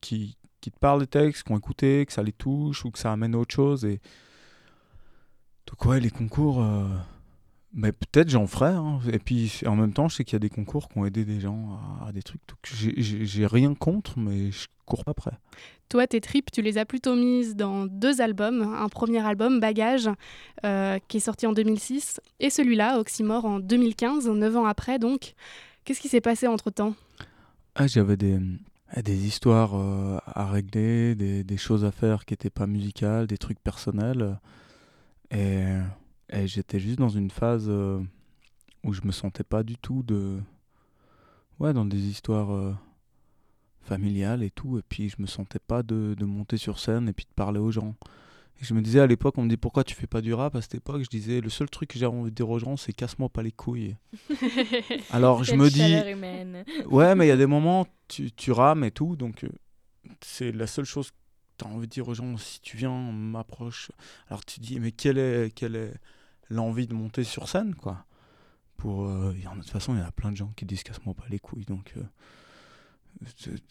[0.02, 3.00] qui, qui te parlent des textes, qui ont écouté, que ça les touche ou que
[3.00, 3.86] ça amène à autre chose.
[3.86, 4.00] Et
[5.68, 6.88] donc ouais, les concours, euh,
[7.74, 8.72] mais peut-être j'en ferai.
[8.72, 9.00] hein.
[9.12, 11.26] Et puis en même temps, je sais qu'il y a des concours qui ont aidé
[11.26, 12.42] des gens à, à des trucs.
[12.48, 15.32] Donc j'ai- rien contre, mais je cours pas après.
[15.90, 18.62] Toi, tes tripes, tu les as plutôt mises dans deux albums.
[18.62, 20.10] Un premier album, Bagage,
[20.66, 24.98] euh, qui est sorti en 2006, et celui-là, Oxymore, en 2015, neuf ans après.
[24.98, 25.34] Donc,
[25.84, 26.96] qu'est-ce qui s'est passé entre-temps?
[27.76, 28.40] Ah, j'avais des,
[29.04, 33.38] des histoires euh, à régler, des, des choses à faire qui n'étaient pas musicales, des
[33.38, 34.40] trucs personnels.
[35.32, 35.64] Et,
[36.34, 38.02] et j'étais juste dans une phase euh,
[38.84, 40.40] où je me sentais pas du tout de.
[41.60, 42.74] Ouais, dans des histoires euh,
[43.82, 44.78] familiales et tout.
[44.78, 47.60] Et puis je me sentais pas de, de monter sur scène et puis de parler
[47.60, 47.96] aux gens.
[48.62, 50.56] Et je me disais à l'époque, on me dit pourquoi tu fais pas du rap?
[50.56, 52.78] À cette époque, je disais le seul truc que j'ai envie de dire aux gens,
[52.78, 53.96] c'est casse-moi pas les couilles.
[55.12, 56.12] Alors je me dis.
[56.12, 56.66] humaine.
[56.86, 59.50] Ouais, mais il y a des moments, tu, tu rames et tout, donc euh,
[60.22, 61.16] c'est la seule chose que
[61.58, 63.92] tu as envie de dire aux gens, si tu viens, on m'approche.
[64.28, 65.94] Alors tu dis, mais quelle est, quelle est
[66.50, 68.06] l'envie de monter sur scène, quoi
[68.78, 71.24] pour, euh, de toute façon, il y a plein de gens qui disent casse-moi pas
[71.30, 72.02] les couilles, donc euh,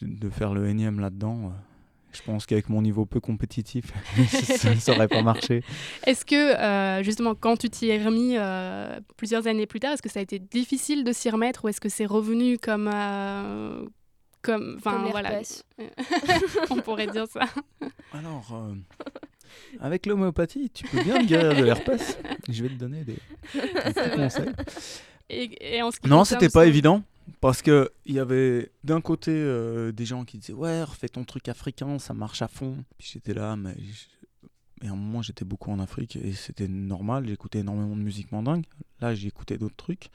[0.00, 1.48] de, de faire le énième là-dedans, euh,
[2.12, 3.92] je pense qu'avec mon niveau peu compétitif,
[4.28, 5.62] ça, ça aurait pas marché.
[6.06, 10.02] Est-ce que, euh, justement, quand tu t'y es remis euh, plusieurs années plus tard, est-ce
[10.02, 12.88] que ça a été difficile de s'y remettre ou est-ce que c'est revenu comme.
[12.92, 13.84] euh,
[14.40, 15.40] comme, enfin, voilà.
[16.70, 17.42] On pourrait dire ça.
[18.12, 18.74] Alors, euh,
[19.80, 22.18] avec l'homéopathie, tu peux bien me guérir de l'herpès.
[22.48, 23.18] Je vais te donner des,
[23.54, 23.60] des
[23.92, 24.50] petits conseils.
[25.30, 27.02] Et, et en ce qui Non, c'était pas évident.
[27.40, 31.22] Parce que il y avait d'un côté euh, des gens qui disaient ouais refais ton
[31.24, 34.46] truc africain ça marche à fond puis j'étais là mais je-
[34.84, 38.32] et à un moment j'étais beaucoup en Afrique et c'était normal j'écoutais énormément de musique
[38.32, 38.64] mandingue
[39.00, 40.10] là écouté d'autres trucs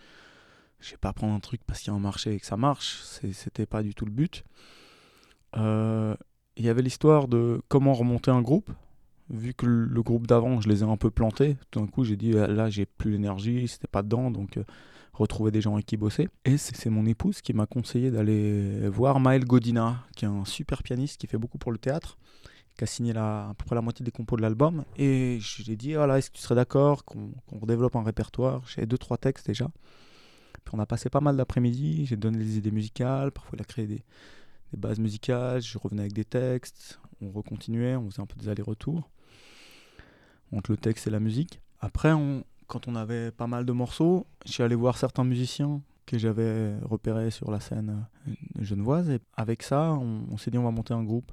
[0.82, 2.58] je vais pas prendre un truc parce qu'il y a un marché et que ça
[2.58, 3.00] marche
[3.32, 4.43] c'était pas du tout le but
[5.56, 6.13] Euh,
[6.58, 8.69] il y avait l'histoire de comment remonter un groupe
[9.29, 12.15] vu que le groupe d'avant je les ai un peu plantés tout d'un coup j'ai
[12.15, 14.63] dit là j'ai plus l'énergie c'était pas dedans donc euh,
[15.17, 16.29] retrouver des gens avec qui bosser.
[16.45, 20.83] Et c'est mon épouse qui m'a conseillé d'aller voir Maël Godina, qui est un super
[20.83, 22.17] pianiste qui fait beaucoup pour le théâtre,
[22.77, 24.83] qui a signé la, à peu près la moitié des compos de l'album.
[24.97, 28.03] Et je lui ai dit, voilà, est-ce que tu serais d'accord qu'on qu'on redéveloppe un
[28.03, 28.61] répertoire?
[28.67, 29.69] J'ai deux, trois textes déjà.
[30.63, 33.65] Puis on a passé pas mal d'après-midi, j'ai donné des idées musicales, parfois il a
[33.65, 34.03] créé des
[34.73, 39.09] bases musicales, je revenais avec des textes, on recontinuait, on faisait un peu des allers-retours
[40.53, 41.62] entre le texte et la musique.
[41.79, 45.81] Après, on, quand on avait pas mal de morceaux, je suis allé voir certains musiciens
[46.05, 48.31] que j'avais repérés sur la scène euh,
[48.62, 49.10] genevoise.
[49.10, 51.31] Et avec ça, on, on s'est dit on va monter un groupe.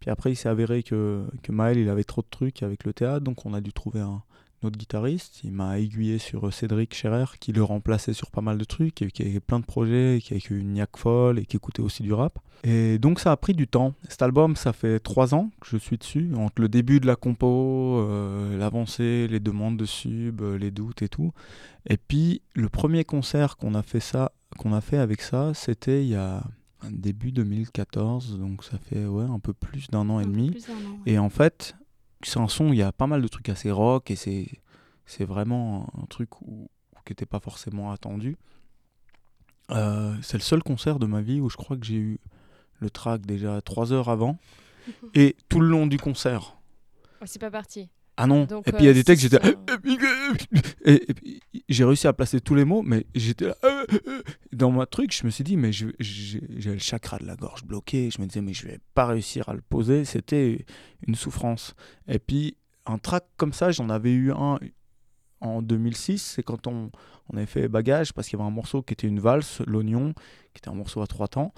[0.00, 2.92] Puis après, il s'est avéré que, que Maël, il avait trop de trucs avec le
[2.92, 4.22] théâtre, donc on a dû trouver un
[4.64, 5.40] autre guitariste.
[5.44, 9.02] Il m'a aiguillé sur euh, Cédric Scherer, qui le remplaçait sur pas mal de trucs,
[9.02, 12.02] et qui avait plein de projets, qui avait une niaque folle et qui écoutait aussi
[12.02, 12.38] du rap.
[12.62, 13.92] Et donc ça a pris du temps.
[14.08, 17.16] Cet album, ça fait trois ans que je suis dessus, entre le début de la
[17.16, 21.32] compo, euh, l'avancée, les demandes de sub, euh, les doutes et tout.
[21.86, 26.02] Et puis le premier concert qu'on a fait ça, qu'on a fait avec ça, c'était
[26.04, 26.42] il y a
[26.90, 30.48] début 2014, donc ça fait ouais un peu plus d'un an et Un demi.
[30.50, 31.12] an, ouais.
[31.12, 31.74] Et en fait,
[32.26, 34.46] c'est un son, il y a pas mal de trucs assez rock et c'est
[35.06, 36.68] c'est vraiment un truc où,
[37.04, 38.36] qui n'était pas forcément attendu.
[39.70, 42.20] Euh, c'est le seul concert de ma vie où je crois que j'ai eu
[42.80, 44.38] le track déjà trois heures avant
[45.14, 46.56] et tout le long du concert.
[47.20, 47.88] Oh, c'est pas parti.
[48.16, 48.44] Ah non.
[48.44, 49.42] Donc, et puis il y a euh, des textes, j'étais.
[49.44, 49.52] ça.
[50.84, 53.56] Et, et puis, j'ai réussi à placer tous les mots, mais j'étais là.
[53.64, 54.22] euh, euh.
[54.52, 55.90] Dans ma truc, je me suis dit, mais j'ai
[56.40, 58.10] le chakra de la gorge bloqué.
[58.10, 60.04] Je me disais, mais je vais pas réussir à le poser.
[60.04, 60.64] C'était
[61.06, 61.74] une souffrance.
[62.06, 64.58] Et puis, un track comme ça, j'en avais eu un
[65.40, 66.18] en 2006.
[66.36, 66.90] C'est quand on,
[67.32, 70.12] on avait fait Bagage, parce qu'il y avait un morceau qui était une valse, L'Oignon,
[70.52, 71.52] qui était un morceau à trois temps.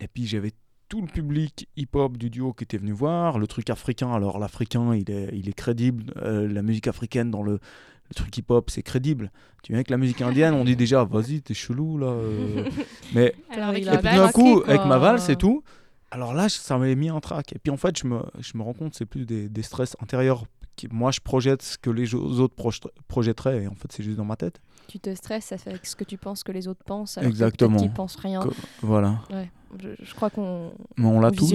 [0.00, 0.52] Et puis, j'avais
[0.94, 4.94] tout le public hip-hop du duo qui était venu voir, le truc africain, alors l'africain
[4.94, 8.82] il est, il est crédible, euh, la musique africaine dans le, le truc hip-hop c'est
[8.84, 9.32] crédible.
[9.64, 12.06] Tu viens avec la musique indienne, on dit déjà vas-y t'es chelou là.
[12.06, 12.68] euh.
[13.14, 14.68] Mais Alors, avec et puis d'un coup quoi.
[14.68, 15.64] avec ma valse et tout,
[16.12, 17.52] alors là ça m'avait mis un trac.
[17.54, 19.96] Et puis en fait je me, je me rends compte c'est plus des, des stress
[20.00, 20.44] intérieurs.
[20.76, 24.16] Qui, moi je projette ce que les autres projet- projetteraient et en fait c'est juste
[24.16, 24.60] dans ma tête.
[24.86, 27.18] Tu te stresses avec ce que tu penses que les autres pensent.
[27.18, 27.78] Alors Exactement.
[27.78, 28.40] Qu'ils pensent rien.
[28.82, 29.20] Voilà.
[29.30, 31.52] Ouais, je, je crois qu'on Mais on l'a tous.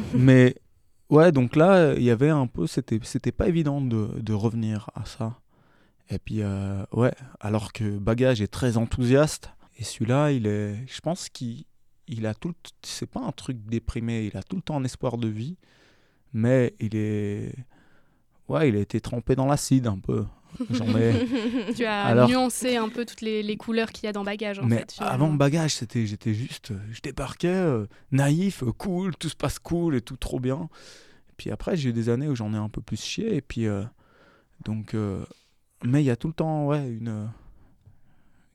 [0.14, 0.54] Mais
[1.10, 4.90] ouais, donc là, il y avait un peu, c'était, c'était pas évident de, de revenir
[4.94, 5.38] à ça.
[6.10, 11.00] Et puis, euh, ouais, alors que Bagage est très enthousiaste, et celui-là, il est, je
[11.00, 11.64] pense qu'il
[12.06, 15.18] il a tout, c'est pas un truc déprimé, il a tout le temps un espoir
[15.18, 15.58] de vie,
[16.32, 17.54] mais il est,
[18.48, 20.24] ouais, il a été trempé dans l'acide un peu.
[20.96, 21.72] Ai.
[21.76, 24.58] Tu as Alors- nuancé un peu toutes les, les couleurs qu'il y a dans bagage
[24.58, 24.96] en Mais fait.
[25.00, 29.58] avant bagage, c'était, j'étais juste, euh, je débarquais, euh, naïf, euh, cool, tout se passe
[29.58, 30.68] cool et tout trop bien.
[31.30, 33.34] Et puis après, j'ai eu des années où j'en ai un peu plus chié.
[33.36, 33.84] Et puis, euh,
[34.64, 35.24] donc, euh,
[35.84, 37.28] mais il y a tout le temps, ouais, une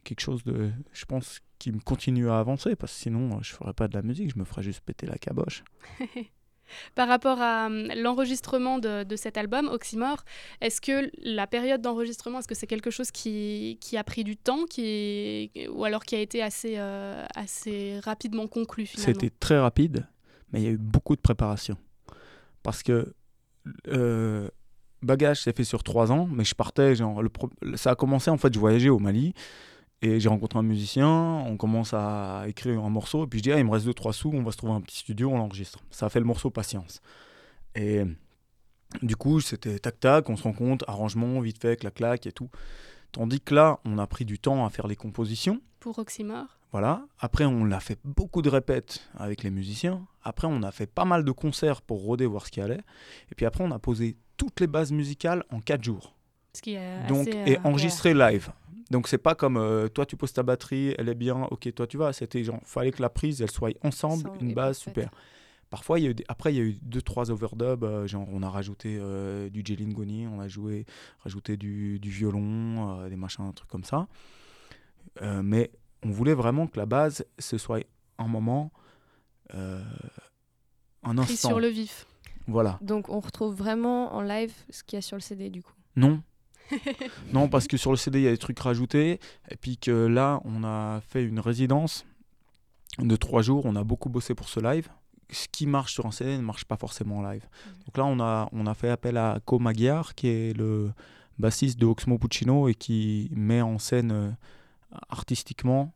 [0.03, 3.71] quelque chose de, je pense, qui me continue à avancer parce que sinon, je ferais
[3.73, 5.63] pas de la musique, je me ferais juste péter la caboche.
[6.95, 10.23] Par rapport à hum, l'enregistrement de, cet album, Oxymore,
[10.61, 14.65] est-ce que la période d'enregistrement, est-ce que c'est quelque chose qui, a pris du temps
[15.69, 17.25] ou alors qui a été assez, euh,
[18.03, 20.07] rapidement conclu C'était très rapide,
[20.51, 21.77] mais il y a eu beaucoup de préparation.
[22.63, 23.13] Parce que
[23.87, 24.49] euh,
[25.01, 26.95] bagage s'est fait sur trois ans, mais je partais,
[27.75, 29.33] ça a commencé en fait, je voyageais au Mali
[30.03, 33.51] et j'ai rencontré un musicien, on commence à écrire un morceau, et puis je dis,
[33.53, 35.37] ah, il me reste deux, trois sous, on va se trouver un petit studio, on
[35.37, 35.79] l'enregistre.
[35.91, 37.01] Ça a fait le morceau Patience.
[37.73, 38.01] Et
[39.01, 42.49] du coup, c'était tac-tac, on se rend compte, arrangement, vite fait, clac-clac et tout.
[43.13, 45.61] Tandis que là, on a pris du temps à faire les compositions.
[45.79, 47.05] Pour Oxymore Voilà.
[47.19, 50.05] Après, on a fait beaucoup de répètes avec les musiciens.
[50.21, 52.81] Après, on a fait pas mal de concerts pour rôder, voir ce qui allait.
[53.31, 56.13] Et puis après, on a posé toutes les bases musicales en quatre jours.
[56.55, 58.51] Ce qui est Donc, assez, et euh, enregistré live.
[58.91, 61.87] Donc, c'est pas comme euh, toi, tu poses ta batterie, elle est bien, ok, toi,
[61.87, 62.13] tu vas.
[62.13, 65.03] C'était genre, fallait que la prise, elle soit ensemble, Ensemble une et base parfaite.
[65.05, 65.19] super.
[65.71, 67.83] Parfois, il y a eu des- après, il y a eu deux, trois overdubs.
[67.83, 70.85] euh, genre, on a rajouté euh, du Jalen Goni, on a joué,
[71.19, 74.07] rajouté du, du violon, euh, des machins, un truc comme ça.
[75.23, 75.71] Euh, mais
[76.03, 77.79] on voulait vraiment que la base, ce soit
[78.19, 78.71] un moment,
[79.55, 79.81] euh,
[81.03, 81.49] un pris instant.
[81.49, 82.05] sur le vif.
[82.47, 82.77] Voilà.
[82.81, 85.73] Donc on retrouve vraiment en live ce qu'il y a sur le CD du coup.
[85.95, 86.21] Non.
[87.33, 89.19] Non, parce que sur le CD, il y a des trucs rajoutés.
[89.49, 92.05] Et puis que là, on a fait une résidence
[92.99, 93.65] de trois jours.
[93.65, 94.87] On a beaucoup bossé pour ce live.
[95.29, 97.47] Ce qui marche sur un CD ne marche pas forcément en live.
[97.85, 100.91] Donc là, on a, on a fait appel à Co Magyar, qui est le
[101.39, 104.31] bassiste de Oxmo Puccino et qui met en scène euh,
[105.09, 105.93] artistiquement,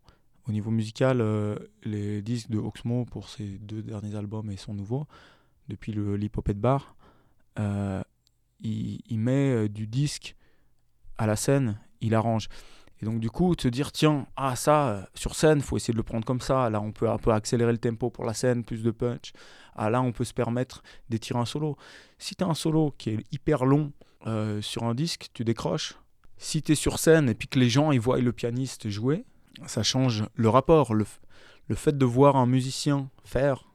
[0.47, 4.73] au niveau musical, euh, les disques de Oxmo pour ses deux derniers albums et son
[4.73, 5.05] nouveau,
[5.67, 6.95] depuis le l'Hippopet Bar.
[7.59, 8.01] Euh,
[8.61, 10.35] il, il met du disque
[11.17, 12.49] à la scène, il arrange.
[13.01, 15.97] Et donc du coup, te dire, tiens, ah ça, euh, sur scène, faut essayer de
[15.97, 16.69] le prendre comme ça.
[16.69, 19.33] Là, on peut un peu accélérer le tempo pour la scène, plus de punch.
[19.75, 21.77] Ah là, on peut se permettre d'étirer un solo.
[22.17, 23.91] Si tu as un solo qui est hyper long
[24.25, 25.95] euh, sur un disque, tu décroches.
[26.37, 29.25] Si tu es sur scène et puis que les gens ils voient le pianiste jouer,
[29.65, 30.93] ça change le rapport.
[30.93, 31.05] Le,
[31.67, 33.67] le fait de voir un musicien faire,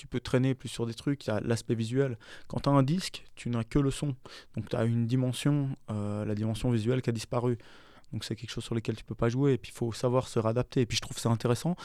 [0.00, 2.16] tu peux traîner plus sur des trucs, il y a l'aspect visuel.
[2.48, 4.16] Quand tu as un disque, tu n'as que le son.
[4.56, 7.58] Donc tu as une dimension, euh, la dimension visuelle qui a disparu.
[8.10, 10.26] Donc c'est quelque chose sur lequel tu peux pas jouer et puis il faut savoir
[10.26, 10.80] se réadapter.
[10.80, 11.76] Et puis je trouve ça intéressant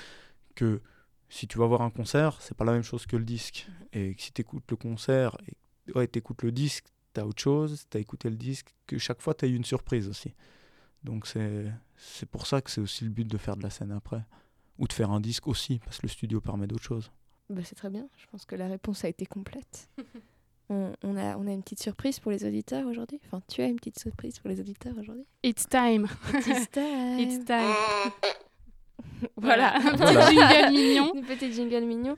[0.55, 0.81] que
[1.27, 3.67] si tu vas voir un concert, c'est pas la même chose que le disque.
[3.91, 7.27] Et que si tu écoutes le concert et ouais, tu écoutes le disque, tu as
[7.27, 10.07] autre chose, tu as écouté le disque, que chaque fois tu as eu une surprise
[10.07, 10.33] aussi.
[11.03, 13.91] Donc c'est c'est pour ça que c'est aussi le but de faire de la scène
[13.91, 14.23] après.
[14.77, 17.11] Ou de faire un disque aussi, parce que le studio permet d'autres choses.
[17.49, 19.89] Bah, c'est très bien, je pense que la réponse a été complète.
[20.69, 23.19] on, on a, on a une petite surprise pour les auditeurs aujourd'hui.
[23.27, 25.25] Enfin, tu as une petite surprise pour les auditeurs aujourd'hui.
[25.43, 26.07] It's time.
[26.33, 27.19] It's time.
[27.19, 27.73] It's time.
[29.37, 31.11] Voilà, Un petit jingle mignon.
[31.15, 32.17] Une petite jingle mignon.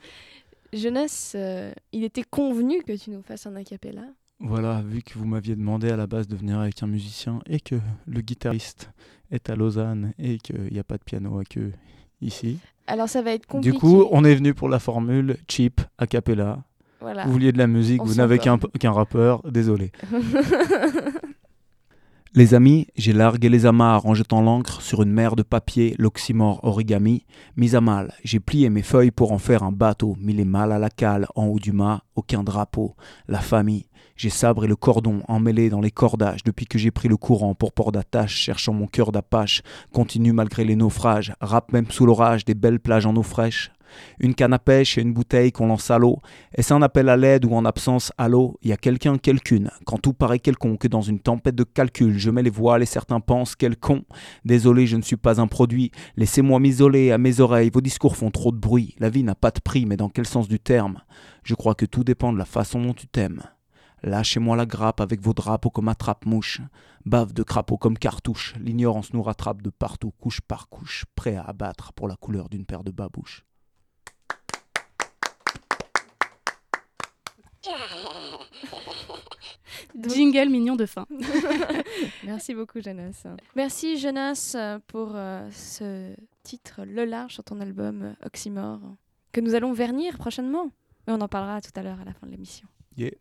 [0.74, 4.04] Jonas, euh, il était convenu que tu nous fasses un acapella.
[4.40, 7.60] Voilà, vu que vous m'aviez demandé à la base de venir avec un musicien et
[7.60, 8.90] que le guitariste
[9.32, 11.72] est à Lausanne et qu'il n'y a pas de piano à queue
[12.22, 12.60] ici.
[12.88, 13.72] Alors ça va être compliqué.
[13.74, 16.60] Du coup, on est venu pour la formule cheap a cappella.
[17.02, 17.26] voilà.
[17.26, 19.92] Vous vouliez de la musique, On vous n'avez qu'un rappeur, désolé.
[22.34, 26.60] Les amis, j'ai largué les amarres en jetant l'encre sur une mer de papier, l'oxymore
[26.64, 27.26] origami.
[27.56, 30.72] Mis à mal, j'ai plié mes feuilles pour en faire un bateau, mis les mâles
[30.72, 32.96] à la cale, en haut du mât, aucun drapeau.
[33.28, 37.18] La famille, j'ai sabré le cordon emmêlé dans les cordages depuis que j'ai pris le
[37.18, 39.62] courant pour port d'attache, cherchant mon cœur d'apache.
[39.94, 43.72] Continue malgré les naufrages, rap même sous l'orage des belles plages en eau fraîche.
[44.20, 46.20] Une canne à pêche et une bouteille qu'on lance à l'eau.
[46.54, 48.58] Est-ce un appel à l'aide ou en absence à l'eau?
[48.62, 49.72] Il y a quelqu'un, quelqu'une.
[49.86, 53.20] Quand tout paraît quelconque, dans une tempête de calcul, je mets les voiles et certains
[53.20, 54.04] pensent quel con.
[54.46, 55.92] Désolé, je ne suis pas un produit.
[56.18, 57.72] Laissez-moi m'isoler à mes oreilles.
[57.74, 58.96] Vos discours font trop de bruit.
[59.00, 61.00] La vie n'a pas de prix, mais dans quel sens du terme?
[61.44, 63.44] Je crois que tout dépend de la façon dont tu t'aimes.
[64.04, 66.62] Lâchez-moi la grappe avec vos drapeaux comme attrape-mouche.
[67.06, 68.54] Bave de crapaud comme cartouche.
[68.60, 72.66] L'ignorance nous rattrape de partout, couche par couche, prêt à abattre pour la couleur d'une
[72.66, 73.44] paire de babouches.
[79.96, 81.06] Jingle mignon de fin.
[82.24, 83.26] Merci beaucoup, Jonas.
[83.56, 84.56] Merci, Jonas,
[84.88, 88.80] pour euh, ce titre Le Large sur ton album euh, Oxymore,
[89.32, 90.72] que nous allons vernir prochainement.
[91.08, 92.68] Mais on en parlera tout à l'heure à la fin de l'émission.
[92.96, 93.12] Yeah.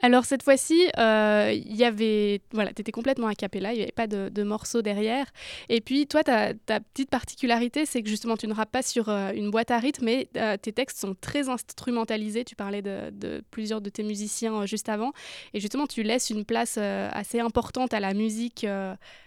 [0.00, 3.82] Alors cette fois-ci, euh, il y avait, voilà, tu étais complètement a cappella, il n'y
[3.82, 5.26] avait pas de, de, morceaux derrière.
[5.70, 9.32] Et puis toi, ta, petite particularité, c'est que justement, tu ne rappes pas sur euh,
[9.32, 12.44] une boîte à rythme, mais euh, tes textes sont très instrumentalisés.
[12.44, 15.12] Tu parlais de, plusieurs de tes musiciens juste avant.
[15.54, 18.66] Et justement, tu laisses une place assez importante à la musique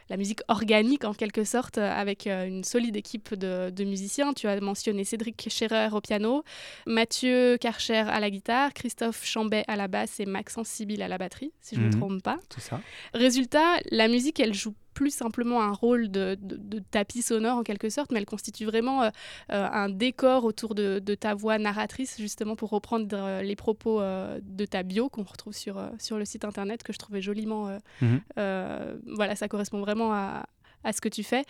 [0.09, 4.33] la musique organique en quelque sorte, euh, avec euh, une solide équipe de, de, musiciens.
[4.33, 6.43] Tu as mentionné Cédric Scherer au piano,
[6.85, 11.17] Mathieu Karcher à la guitare, Christophe Chambet à la basse et Maxence Sibyl à la
[11.17, 12.39] batterie, si je ne mmh, me trompe pas.
[12.49, 12.81] C'est ça.
[13.13, 17.63] Résultat, la musique, elle joue plus simplement un rôle de, de, de, tapis sonore en
[17.63, 19.09] quelque sorte, mais elle constitue vraiment euh,
[19.51, 24.01] euh, un décor autour de, de, ta voix narratrice, justement pour reprendre euh, les propos
[24.01, 27.77] de ta bio qu'on retrouve sur, sur le site internet, que je trouvais joliment.
[28.01, 28.17] Mmh.
[29.07, 30.45] voilà, ça correspond vraiment à,
[30.83, 31.43] à ce que tu fais.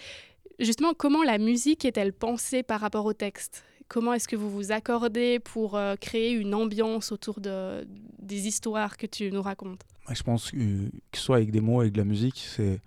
[0.59, 3.63] Justement, comment la musique est-elle pensée par rapport au texte?
[3.87, 7.87] Comment est-ce que vous vous accordez pour euh, créer une ambiance autour de,
[8.19, 9.81] des histoires que tu nous racontes?
[10.05, 12.81] Moi, Je pense que, que ce soit avec des mots, avec de la musique, c'est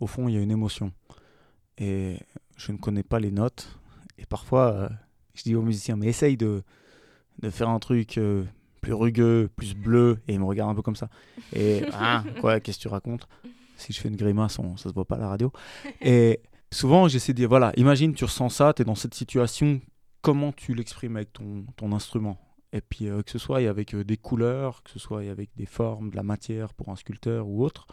[0.00, 0.92] au fond, il y a une émotion.
[1.78, 2.18] Et
[2.56, 3.78] je ne connais pas les notes.
[4.18, 4.88] Et parfois, euh,
[5.34, 6.62] je dis aux musiciens, mais essaye de,
[7.40, 8.44] de faire un truc euh,
[8.80, 10.18] plus rugueux, plus bleu.
[10.28, 11.08] Et ils me regardent un peu comme ça.
[11.52, 13.28] Et, ah, quoi, qu'est-ce que tu racontes?
[13.76, 15.52] Si je fais une grimace, on, ça se voit pas à la radio.
[16.00, 16.40] Et
[16.72, 19.80] souvent, j'essaie de dire, voilà, imagine, tu ressens ça, tu es dans cette situation,
[20.20, 22.38] comment tu l'exprimes avec ton, ton instrument?
[22.72, 26.10] Et puis euh, que ce soit avec des couleurs, que ce soit avec des formes,
[26.10, 27.86] de la matière pour un sculpteur ou autre,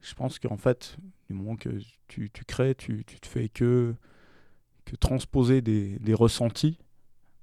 [0.00, 0.96] je pense qu'en fait,
[1.28, 1.70] du moment que
[2.06, 3.94] tu, crées, tu, tu te fais que,
[5.00, 6.78] transposer des, des ressentis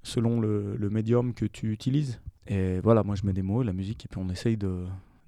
[0.02, 2.20] selon le, le, médium que tu utilises.
[2.48, 4.58] Et voilà, moi je mets des mots, la musique, et puis on essaye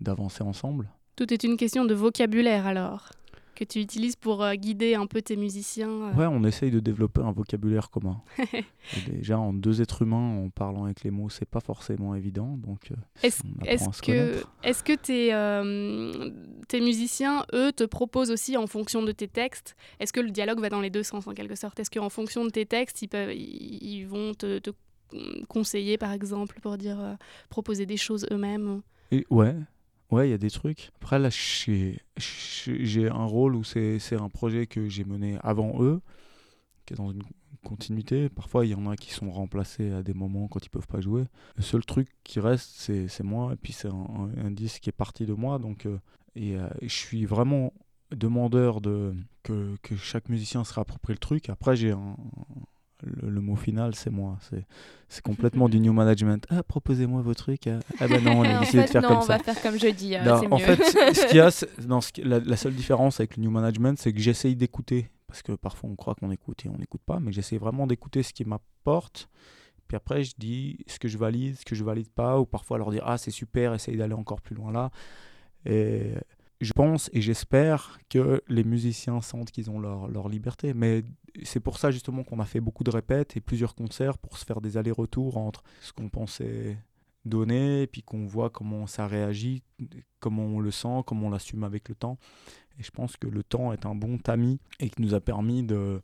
[0.01, 0.91] d'avancer ensemble.
[1.17, 3.11] Tout est une question de vocabulaire alors
[3.59, 6.15] que tu utilises pour euh, guider un peu tes musiciens euh...
[6.15, 8.23] Ouais, on essaye de développer un vocabulaire commun.
[9.09, 12.57] déjà, en deux êtres humains, en parlant avec les mots, c'est pas forcément évident.
[12.57, 12.95] Donc, euh,
[13.25, 16.31] est-ce est que, est que tes, euh,
[16.69, 19.75] tes musiciens, eux, te proposent aussi en fonction de tes textes?
[19.99, 21.81] Est-ce que le dialogue va dans les deux sens en quelque sorte?
[21.81, 24.71] Est-ce qu'en fonction de tes textes, ils, peuvent, ils, ils vont te, te,
[25.49, 27.17] conseiller, par exemple, pour dire
[27.49, 28.83] proposer des choses eux-mêmes?
[29.31, 29.57] Ouais,
[30.11, 30.91] Ouais, il y a des trucs.
[30.97, 36.01] Après, là, j'ai un rôle où c'est un projet que j'ai mené avant eux,
[36.87, 37.23] qui est dans une
[37.63, 38.31] continuité.
[38.31, 41.01] Parfois, il y en a qui sont remplacés à des moments quand ils peuvent pas
[41.01, 41.25] jouer.
[41.57, 43.53] Le seul truc qui reste, c'est moi.
[43.53, 45.59] Et puis, c'est un, disque qui est parti de moi.
[45.59, 45.99] Donc, euh,
[46.39, 47.75] euh, je suis vraiment
[48.11, 51.51] demandeur de que, que chaque musicien se réapproprie le truc.
[51.51, 52.17] Après, j'ai un,
[53.03, 54.39] le, le, mot final, c'est moi.
[55.09, 56.45] C'est complètement du new management.
[56.51, 57.67] Ah, proposez-moi vos trucs.
[57.67, 59.37] Ah, ah ben non, on a décidé de faire non, comme on ça.
[59.37, 60.17] va faire comme je dis.
[60.17, 63.37] Euh, non, en fait, ce qu'il y a, non, ce la, la, seule différence avec
[63.37, 65.11] le new management, c'est que j'essaye d'écouter.
[65.27, 67.21] Parce que parfois, on croit qu'on écoute et on n'écoute pas.
[67.21, 69.29] Mais j'essaie vraiment d'écouter ce qui m'apporte.
[69.87, 72.39] Puis après, je dis ce que je valide, ce que je valide pas.
[72.41, 74.91] Ou parfois leur dire Ah, c'est super, essaye d'aller encore plus loin là.
[75.67, 76.13] Et
[76.61, 80.75] je pense et j'espère que les musiciens sentent qu'ils ont leur, leur liberté.
[80.75, 81.05] Mais
[81.45, 84.45] c'est pour ça justement qu'on a fait beaucoup de répètes et plusieurs concerts pour se
[84.45, 86.77] faire des allers-retours entre ce qu'on pensait
[87.25, 89.63] donner et puis qu'on voit comment ça réagit,
[90.19, 92.19] comment on le sent, comment on l'assume avec le temps.
[92.79, 95.63] Et je pense que le temps est un bon tamis et qui nous a permis
[95.63, 96.01] de,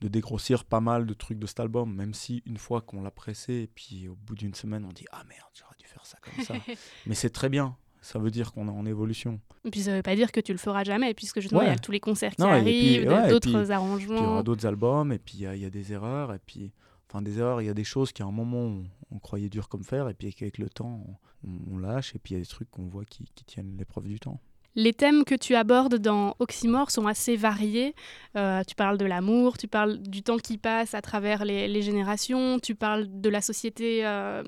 [0.00, 3.10] de dégrossir pas mal de trucs de cet album, même si une fois qu'on l'a
[3.10, 6.18] pressé et puis au bout d'une semaine on dit ah merde j'aurais dû faire ça
[6.20, 6.54] comme ça.
[7.06, 9.40] Mais c'est très bien, ça veut dire qu'on est en évolution.
[9.64, 11.72] Et puis ça veut pas dire que tu le feras jamais, puisque justement il ouais.
[11.72, 14.16] y a tous les concerts qui non, arrivent, ouais, d'autres arrangements.
[14.16, 16.70] il y aura d'autres albums, et puis il y, y, a des erreurs, et puis
[17.08, 19.70] enfin des erreurs, il y a des choses qu'à un moment on, on, croyait dur
[19.70, 21.02] comme fer, et puis qu'avec le temps
[21.46, 23.74] on, on, lâche, et puis il y a des trucs qu'on voit qui, qui tiennent
[23.78, 24.38] l'épreuve du temps.
[24.76, 27.94] Les thèmes que tu abordes dans Oxymore sont assez variés.
[28.36, 32.58] Euh, tu parles de l'amour, tu parles du temps qui passe à travers les, générations,
[32.58, 34.42] tu parles de la société euh,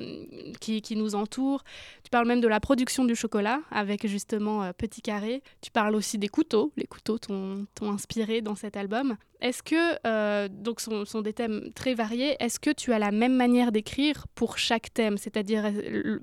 [0.61, 1.63] qui, nous entoure,
[2.03, 5.43] tu parles même de la production du chocolat avec justement euh, Petit Carré.
[5.61, 6.73] Tu parles aussi des couteaux.
[6.77, 9.17] Les couteaux t'ont inspiré dans cet album.
[9.43, 13.35] Est-ce que, donc sont, sont, des thèmes très variés, est-ce que tu as la même
[13.35, 15.71] manière d'écrire pour chaque thème, c'est-à-dire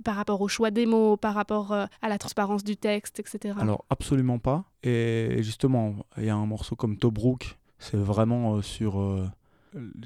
[0.04, 3.54] par rapport au choix des mots, par rapport à la transparence du texte, etc.
[3.94, 4.66] absolument pas.
[4.84, 9.00] Et justement, il y a un morceau comme Tobruk, c'est vraiment euh, sur...
[9.00, 9.28] Euh,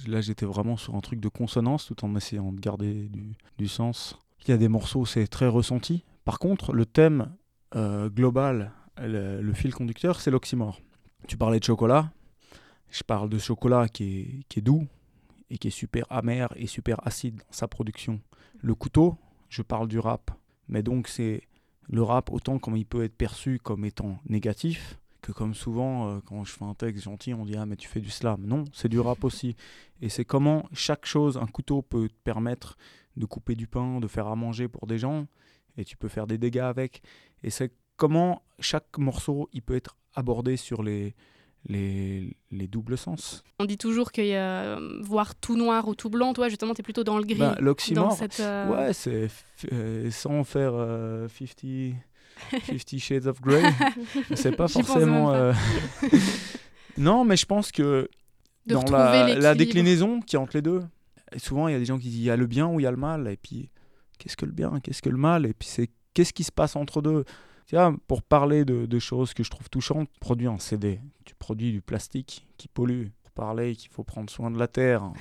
[0.08, 3.68] là j'étais vraiment sur un truc de consonance tout en essayant de garder du, du
[3.68, 4.18] sens.
[4.46, 6.06] Il y a des morceaux, c'est très ressenti.
[6.24, 7.34] Par contre, le thème
[7.76, 8.72] euh, global,
[9.02, 10.80] le, le fil conducteur, c'est l'oxymore.
[11.28, 12.12] Tu parlais de chocolat,
[12.90, 14.88] je parle de chocolat qui est, qui est, doux
[15.50, 18.22] et qui est super amer et super acide dans sa production.
[18.62, 19.18] Le couteau,
[19.50, 20.32] je parle du rap.
[20.70, 21.44] Mais donc c'est
[21.90, 26.20] le rap autant comme il peut être perçu comme étant négatif que comme souvent euh,
[26.26, 28.46] quand je fais un texte gentil on dit ah mais tu fais du slam.
[28.46, 29.56] Non, c'est du rap aussi.
[30.02, 32.78] Et c'est comment chaque chose, un couteau peut te permettre
[33.18, 35.28] de couper du pain, de faire à manger pour des gens.
[35.78, 37.02] et tu peux faire des dégâts avec.
[37.44, 41.14] Et c'est comment chaque morceau il peut être abordé sur les,
[41.66, 43.44] les, les doubles sens.
[43.60, 46.84] On dit toujours que euh, voir tout noir ou tout blanc, toi justement, tu es
[46.84, 47.36] plutôt dans le gris.
[47.40, 49.28] Bah, L'oxymore, cette, euh, ouais, c'est
[49.74, 51.96] euh, sans faire euh, 50,
[52.66, 53.64] 50 Shades of Grey.
[54.36, 55.34] c'est pas forcément.
[56.98, 58.08] non, mais je pense que
[58.66, 60.82] De dans la, la déclinaison qui est entre les deux,
[61.34, 62.80] et souvent il y a des gens qui disent il y a le bien ou
[62.80, 63.70] il y a le mal, et puis
[64.20, 66.76] qu'est-ce que le bien, qu'est-ce que le mal, et puis c'est qu'est-ce qui se passe
[66.76, 67.26] entre deux?
[67.68, 71.36] Tu vois, pour parler de, de choses que je trouve touchantes, produis un CD, tu
[71.36, 73.08] produis du plastique qui pollue.
[73.24, 75.14] Pour parler qu'il faut prendre soin de la terre, hein,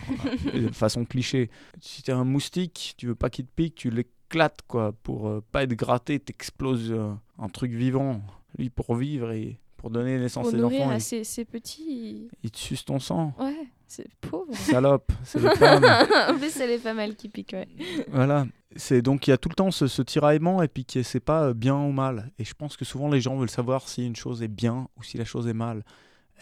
[0.55, 1.51] de façon cliché.
[1.81, 4.93] Si tu es un moustique, tu veux pas qu'il te pique, tu l'éclates quoi.
[5.03, 8.23] Pour euh, pas être gratté, t'exploses euh, un truc vivant.
[8.57, 11.45] Lui, pour vivre et pour donner naissance Pour à ses enfants, à il, ces, ces
[11.45, 12.29] petits.
[12.43, 13.35] il te suce ton sang.
[13.39, 14.53] Ouais, c'est pauvre.
[14.55, 15.84] Salope, c'est le terme.
[16.28, 17.68] en plus, c'est les pas mal qui piquent, ouais.
[18.09, 18.47] Voilà.
[18.74, 21.20] C'est donc il y a tout le temps ce, ce tiraillement et puis que c'est
[21.20, 22.30] pas euh, bien ou mal.
[22.39, 25.03] Et je pense que souvent les gens veulent savoir si une chose est bien ou
[25.03, 25.82] si la chose est mal.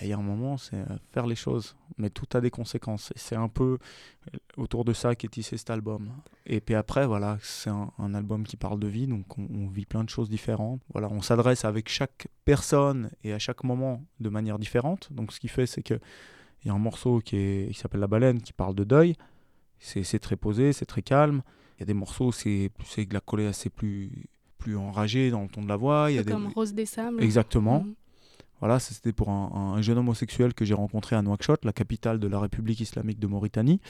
[0.01, 2.51] Et il y a un moment, c'est euh, faire les choses, mais tout a des
[2.51, 3.12] conséquences.
[3.14, 3.78] Et c'est un peu
[4.34, 6.11] euh, autour de ça qu'est tissé cet album.
[6.47, 9.68] Et puis après, voilà, c'est un, un album qui parle de vie, donc on, on
[9.68, 10.80] vit plein de choses différentes.
[10.92, 15.12] Voilà, on s'adresse avec chaque personne et à chaque moment de manière différente.
[15.12, 16.01] Donc ce qui fait, c'est que
[16.65, 19.15] il y a un morceau qui, est- qui s'appelle La baleine qui parle de deuil.
[19.79, 21.43] C'est c'est très posé, c'est très calme.
[21.77, 24.11] Il y a des morceaux, c'est c'est de la colère assez plus,
[24.59, 26.11] plus enragée dans le ton de la voix.
[26.11, 26.33] Il y a Un peu des...
[26.33, 27.23] comme Rose des Sables.
[27.23, 27.81] Exactement.
[27.85, 27.95] Mhm.
[28.61, 32.29] Voilà, c'était pour un, un jeune homosexuel que j'ai rencontré à Nouakchott, la capitale de
[32.29, 33.81] la République islamique de Mauritanie,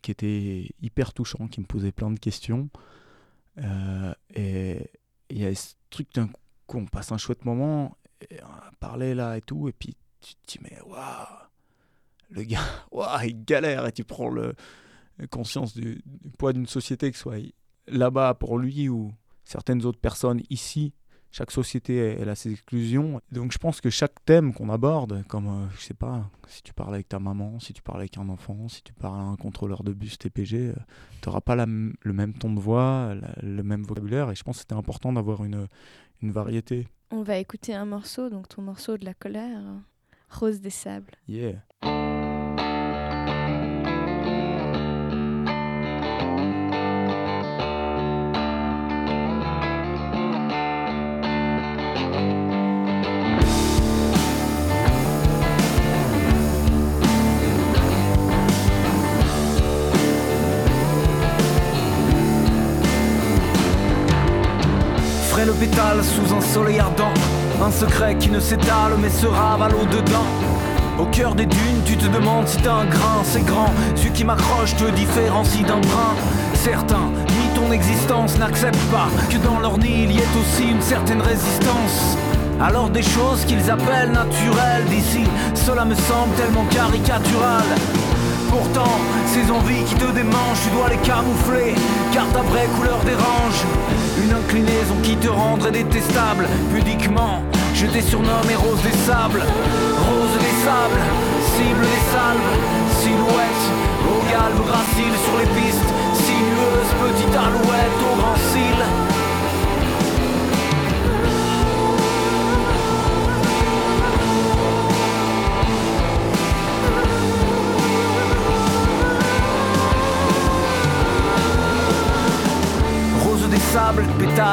[0.00, 2.70] qui était hyper touchant, qui me posait plein de questions.
[3.58, 4.88] Euh, et
[5.28, 6.28] il y a ce truc d'un
[6.66, 7.98] coup, on passe un chouette moment,
[8.30, 11.26] et on a parlé là et tout, et puis tu te dis, mais waouh,
[12.32, 12.60] le gars,
[12.92, 14.54] waouh, il galère, et tu prends le,
[15.30, 17.38] conscience du, du poids d'une société, que ce soit
[17.86, 19.12] là-bas pour lui ou
[19.44, 20.94] certaines autres personnes ici
[21.32, 23.20] chaque société elle a ses exclusions.
[23.32, 26.74] Donc je pense que chaque thème qu'on aborde, comme euh, je sais pas, si tu
[26.74, 29.36] parles avec ta maman, si tu parles avec un enfant, si tu parles à un
[29.36, 30.74] contrôleur de bus TPG,
[31.22, 34.30] tu n'auras pas la le même ton de voix, la- le même vocabulaire.
[34.30, 35.66] Et je pense que c'était important d'avoir une,
[36.20, 36.86] une variété.
[37.10, 39.60] On va écouter un morceau, donc ton morceau de la colère,
[40.30, 41.12] Rose des Sables.
[41.28, 41.62] Yeah.
[66.52, 67.14] Soleil ardent.
[67.64, 70.26] Un secret qui ne s'étale mais se ravale au-dedans.
[70.98, 73.72] Au cœur des dunes, tu te demandes si t'as un grain, c'est grand.
[73.94, 76.14] Celui qui m'accroche te différencie d'un brin.
[76.54, 80.82] Certains, ni ton existence, n'acceptent pas que dans leur nid il y ait aussi une
[80.82, 82.18] certaine résistance.
[82.60, 85.24] Alors des choses qu'ils appellent naturelles d'ici,
[85.54, 87.64] cela me semble tellement caricatural.
[88.52, 91.74] Pourtant, ces envies qui te démangent, tu dois les camoufler,
[92.12, 93.64] car ta vraie couleur dérange.
[94.22, 97.40] Une inclinaison qui te rendrait détestable, pudiquement.
[97.72, 101.00] Je t'ai surnommé Rose des Sables, Rose des Sables,
[101.56, 102.50] cible des salves,
[103.00, 103.64] silhouette,
[104.12, 106.81] au galbe gracile sur les pistes, sinueuse,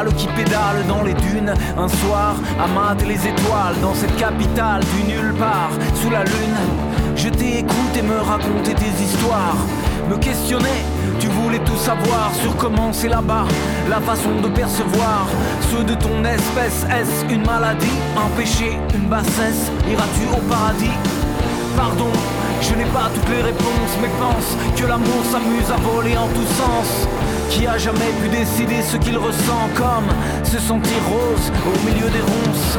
[0.07, 1.53] qui pédalent dans les dunes.
[1.77, 6.59] Un soir, à mater les étoiles dans cette capitale du nulle part, sous la lune.
[7.15, 9.57] Je t'écoute et me raconter tes histoires.
[10.09, 10.83] Me questionner,
[11.19, 13.45] tu voulais tout savoir sur comment c'est là-bas,
[13.89, 15.27] la façon de percevoir
[15.69, 16.85] ceux de ton espèce.
[16.89, 19.69] Est-ce une maladie, un péché, une bassesse?
[19.91, 20.97] Iras-tu au paradis?
[21.75, 22.11] Pardon,
[22.61, 26.49] je n'ai pas toutes les réponses, mais pense que l'amour s'amuse à voler en tous
[26.59, 27.07] sens.
[27.49, 30.09] Qui a jamais pu décider ce qu'il ressent comme
[30.43, 32.77] se sentir rose au milieu des ronces?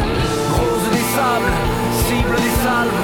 [0.54, 1.52] Rose des sables,
[2.06, 3.00] cible des salves,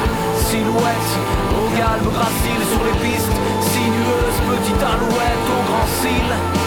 [0.49, 1.13] silhouette
[1.59, 6.66] au galbe gracile sur les pistes, sinueuse petite alouette au grand cils.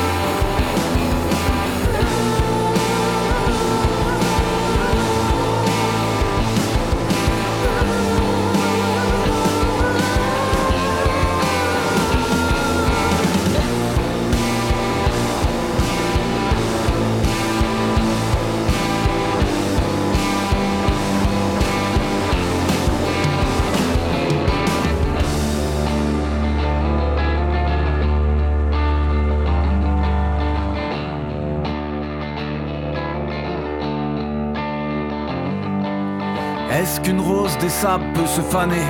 [37.60, 38.86] Des sables peut se faner.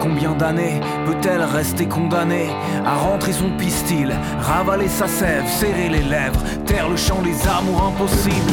[0.00, 2.48] Combien d'années peut-elle rester condamnée
[2.86, 7.92] à rentrer son pistil, ravaler sa sève, serrer les lèvres, taire le chant des amours
[7.94, 8.52] impossibles?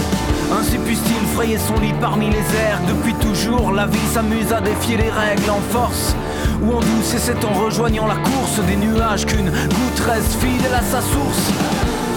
[0.59, 2.81] Ainsi puisse-t-il frayer son lit parmi les airs.
[2.87, 6.15] Depuis toujours, la vie s'amuse à défier les règles en force.
[6.61, 10.73] Ou en douce, et c'est en rejoignant la course des nuages qu'une goutte reste fidèle
[10.73, 11.51] à sa source.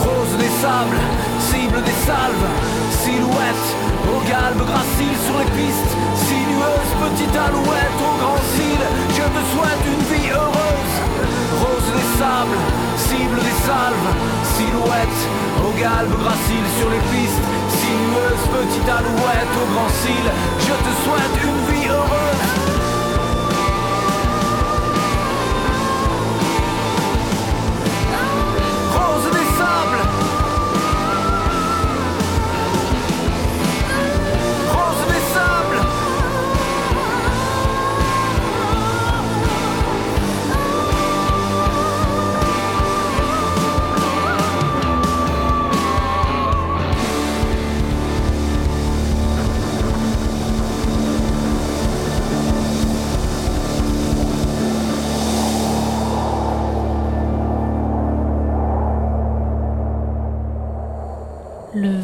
[0.01, 0.97] Rose des sables,
[1.39, 2.49] cible des salves,
[2.91, 8.87] silhouette, au galbe gracile sur les pistes, sinueuse petite alouette au grand cils,
[9.17, 10.97] je te souhaite une vie heureuse.
[11.61, 12.61] Rose des sables,
[12.97, 14.11] cible des salves,
[14.57, 15.21] silhouette,
[15.65, 17.47] au galbe gracile sur les pistes,
[17.81, 23.00] sinueuse petite alouette au grand cils, je te souhaite une vie heureuse.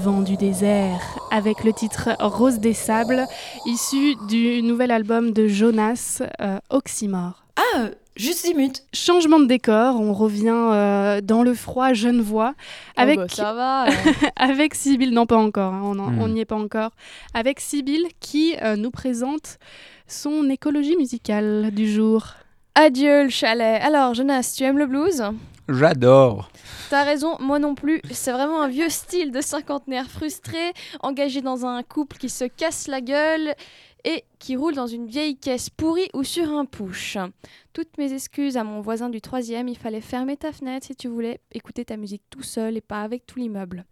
[0.07, 1.01] Vent du désert,
[1.33, 3.27] avec le titre Rose des sables,
[3.67, 7.45] issu du nouvel album de Jonas, euh, Oxymore.
[7.57, 8.85] Ah, juste Zimut.
[8.95, 12.55] Changement de décor, on revient euh, dans le froid genevois
[12.97, 13.87] avec, Oh bah, ça va.
[13.89, 13.91] euh.
[14.37, 16.33] avec Sibyl, non pas encore, hein, on Hmm.
[16.33, 16.91] n'y est pas encore,
[17.35, 19.59] avec Sibyl qui euh, nous présente
[20.07, 22.27] son écologie musicale du jour.
[22.77, 23.83] Adieu le chalet.
[23.83, 25.25] Alors, Jonas, tu aimes le blues?
[25.69, 26.51] J'adore.
[26.91, 28.01] T'as raison, moi non plus.
[28.13, 32.87] C'est vraiment un vieux style de cinquantenaire frustré, engagé dans un couple qui se casse
[32.87, 33.55] la gueule
[34.05, 37.19] et qui roule dans une vieille caisse pourrie ou sur un push.
[37.73, 41.09] Toutes mes excuses à mon voisin du troisième, il fallait fermer ta fenêtre si tu
[41.09, 43.85] voulais écouter ta musique tout seul et pas avec tout l'immeuble.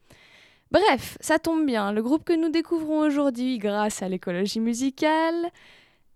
[0.71, 5.51] Bref, ça tombe bien, le groupe que nous découvrons aujourd'hui grâce à l'écologie musicale,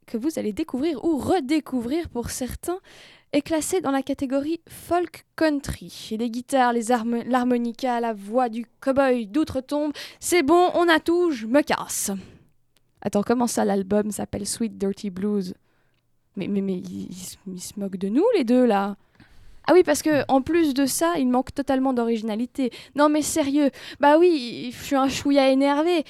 [0.07, 2.79] que vous allez découvrir ou redécouvrir pour certains,
[3.33, 6.16] est classé dans la catégorie folk country.
[6.18, 11.31] Les guitares, les harmo- l'harmonica, la voix du cowboy d'outre-tombe, c'est bon, on a tout,
[11.31, 12.11] je me casse.
[13.01, 15.55] Attends, comment ça l'album s'appelle Sweet Dirty Blues?
[16.37, 17.09] Mais, mais, mais ils,
[17.47, 18.97] ils se moquent de nous les deux là
[19.70, 22.70] ah oui, parce que en plus de ça, il manque totalement d'originalité.
[22.95, 23.70] Non mais sérieux,
[24.01, 26.05] bah oui, je suis un chouïa énervé.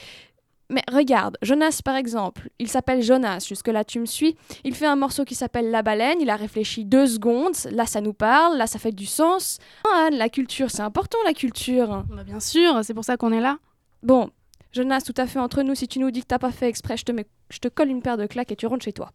[0.71, 4.37] Mais regarde, Jonas par exemple, il s'appelle Jonas, jusque-là tu me suis.
[4.65, 8.01] Il fait un morceau qui s'appelle La baleine, il a réfléchi deux secondes, là ça
[8.03, 9.59] nous parle, là ça fait du sens.
[9.91, 12.05] Ah, la culture, c'est important la culture.
[12.11, 13.59] Bah, bien sûr, c'est pour ça qu'on est là.
[14.03, 14.31] Bon,
[14.73, 16.99] Jonas, tout à fait entre nous, si tu nous dis que t'as pas fait exprès,
[16.99, 19.13] je te, mets- je te colle une paire de claques et tu rentres chez toi.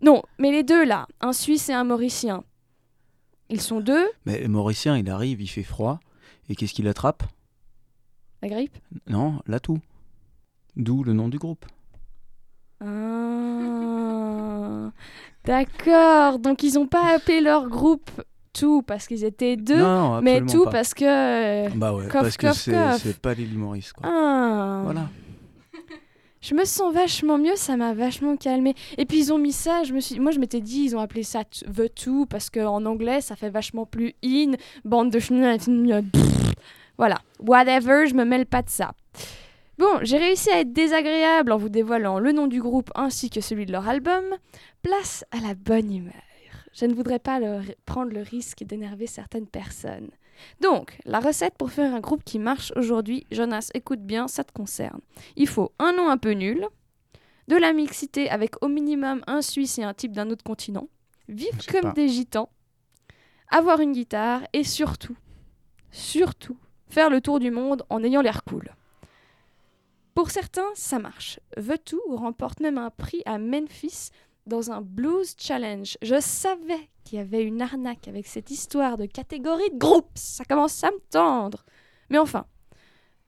[0.00, 2.42] Non, mais les deux là, un Suisse et un Mauricien,
[3.50, 6.00] ils sont deux, Mais le Mauricien, il arrive, il fait froid.
[6.48, 7.22] Et qu'est-ce qu'il attrape
[8.42, 8.76] la grippe?
[9.06, 9.78] Non, l'atout.
[10.80, 11.66] D'où le nom du groupe.
[12.82, 12.90] Ah,
[15.44, 18.10] D'accord, donc ils ont pas appelé leur groupe
[18.54, 20.70] tout parce qu'ils étaient deux, non, non, mais tout pas.
[20.70, 21.68] parce que.
[21.76, 24.08] Bah ouais, parce que c'est pas l'île Maurice, quoi.
[24.08, 24.80] Ah.
[24.84, 25.08] Voilà.
[26.40, 28.74] Je me sens vachement mieux, ça m'a vachement calmé.
[28.96, 31.00] Et puis ils ont mis ça, je me suis, moi je m'étais dit ils ont
[31.00, 34.52] appelé ça the two parce qu'en anglais ça fait vachement plus in,
[34.86, 35.58] bande de chenilles,
[36.96, 38.92] voilà, whatever, je me mêle pas de ça.
[39.80, 43.40] Bon, j'ai réussi à être désagréable en vous dévoilant le nom du groupe ainsi que
[43.40, 44.24] celui de leur album.
[44.82, 46.12] Place à la bonne humeur.
[46.74, 50.10] Je ne voudrais pas le- prendre le risque d'énerver certaines personnes.
[50.60, 54.52] Donc, la recette pour faire un groupe qui marche aujourd'hui, Jonas, écoute bien, ça te
[54.52, 55.00] concerne.
[55.36, 56.66] Il faut un nom un peu nul,
[57.48, 60.90] de la mixité avec au minimum un Suisse et un type d'un autre continent,
[61.26, 61.92] vivre comme pas.
[61.92, 62.50] des gitans,
[63.48, 65.16] avoir une guitare et surtout,
[65.90, 66.58] surtout,
[66.90, 68.74] faire le tour du monde en ayant l'air cool.
[70.14, 71.40] Pour certains, ça marche.
[71.84, 74.10] Two remporte même un prix à Memphis
[74.46, 75.96] dans un Blues Challenge.
[76.02, 80.10] Je savais qu'il y avait une arnaque avec cette histoire de catégorie de groupe.
[80.14, 81.64] Ça commence à me tendre.
[82.08, 82.46] Mais enfin,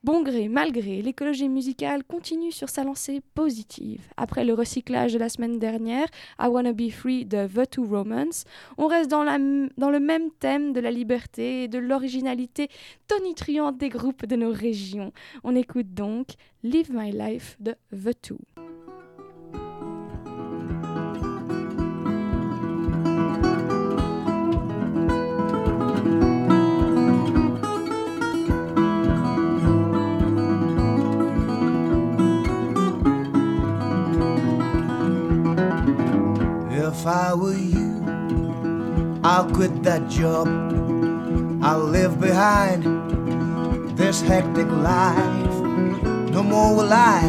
[0.04, 4.00] bon gré, mal gré, l'écologie musicale continue sur sa lancée positive.
[4.16, 6.06] Après le recyclage de la semaine dernière,
[6.40, 8.44] I Wanna Be Free de The Two Romans,
[8.78, 9.24] on reste dans,
[9.76, 12.68] dans le même thème de la liberté et de l'originalité
[13.06, 15.12] tonitruante des groupes de nos régions.
[15.44, 16.28] On écoute donc
[16.62, 18.38] Live My Life de The Two.
[36.92, 38.04] If I were you,
[39.24, 40.46] I'll quit that job.
[41.62, 42.84] I'll live behind
[43.96, 45.54] this hectic life.
[46.30, 47.20] No more will I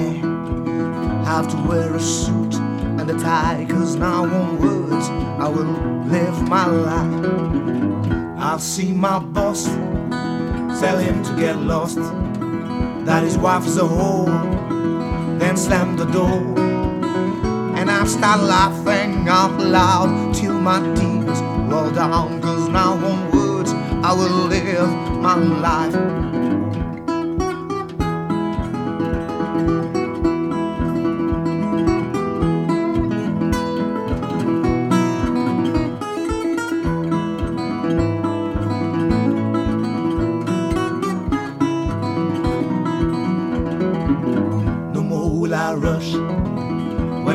[1.26, 5.08] have to wear a suit and a tie, cause now on words
[5.40, 5.74] I will
[6.08, 7.26] live my life.
[8.38, 9.64] I'll see my boss,
[10.82, 12.00] tell him to get lost,
[13.06, 16.63] that his wife is a whore, then slam the door.
[18.04, 21.40] I'll start laughing out loud till my tears
[21.72, 24.90] roll down, cause now on words I will live
[25.22, 25.94] my life.
[44.94, 46.33] No more will I rush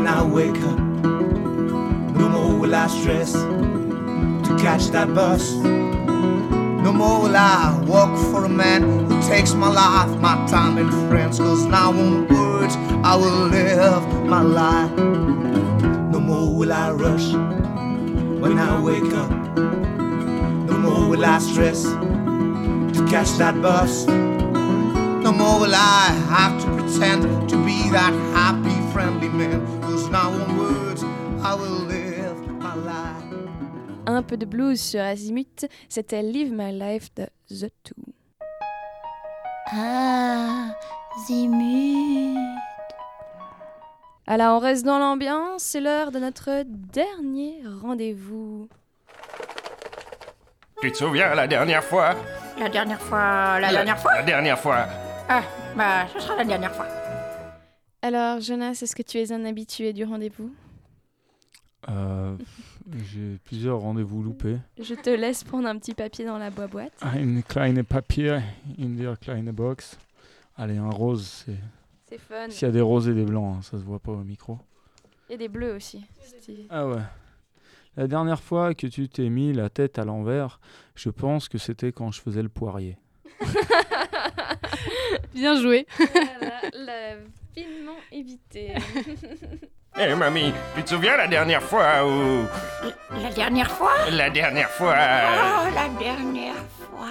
[0.09, 0.78] I wake up.
[2.16, 5.52] No more will I stress to catch that bus.
[5.52, 10.90] No more will I walk for a man who takes my life, my time, and
[11.11, 11.38] friends.
[11.38, 14.96] Cause now, on words, I will live my life.
[14.96, 17.34] No more will I rush
[18.40, 19.30] when I wake up.
[19.59, 24.06] No more will I stress to catch that bus.
[24.06, 29.78] No more will I have to pretend to be that happy, friendly man.
[29.99, 31.03] Cause now, on words,
[31.42, 33.34] I will live my life.
[34.07, 37.96] Un peu de blues sur Azimut, c'était Live My Life de The Two.
[39.72, 40.68] Ah,
[41.26, 42.38] Zimut.
[44.28, 48.68] Alors on reste dans l'ambiance, c'est l'heure de notre dernier rendez-vous.
[50.80, 52.14] Tu te souviens la dernière fois?
[52.57, 54.14] La dernière fois, la, dernière fois?
[54.14, 54.86] La dernière fois.
[55.28, 55.42] Ah,
[55.76, 56.86] bah, ce sera la dernière fois.
[58.03, 60.53] Alors Jonas, est-ce que tu es un habitué du rendez-vous
[61.88, 62.36] Euh,
[63.12, 64.59] J'ai plusieurs rendez-vous loupés.
[64.80, 66.92] Je te laisse prendre un petit papier dans la boîte.
[67.16, 68.38] Une kleine Papier
[68.78, 69.99] der kleine Box.
[70.57, 71.59] Allez, un rose, c'est.
[72.09, 72.49] C'est fun.
[72.49, 74.59] S'il y a des roses et des blancs, hein, ça se voit pas au micro.
[75.28, 76.03] Et des bleus aussi.
[76.70, 77.03] Ah ouais.
[77.96, 80.61] La dernière fois que tu t'es mis la tête à l'envers,
[80.94, 82.96] je pense que c'était quand je faisais le poirier.
[85.34, 85.86] Bien joué.
[85.99, 87.16] Voilà, la
[87.64, 88.72] finement évité.
[90.00, 92.44] Eh mamie, tu te souviens la dernière fois où...
[93.20, 93.94] La dernière fois?
[94.12, 94.94] La dernière fois...
[94.94, 97.09] Oh, la dernière fois.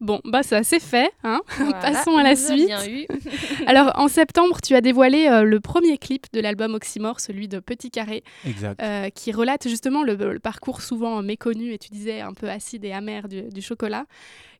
[0.00, 1.10] Bon, bah ça c'est fait.
[1.24, 2.66] Hein Voilà, Passons à la suite.
[2.68, 3.06] bien eu.
[3.66, 7.58] Alors en septembre, tu as dévoilé euh, le premier clip de l'album Oxymore, celui de
[7.58, 8.80] Petit Carré, Exact.
[8.82, 12.84] euh, qui relate justement le, le parcours souvent méconnu, et tu disais un peu acide
[12.86, 14.06] et amer du, du chocolat.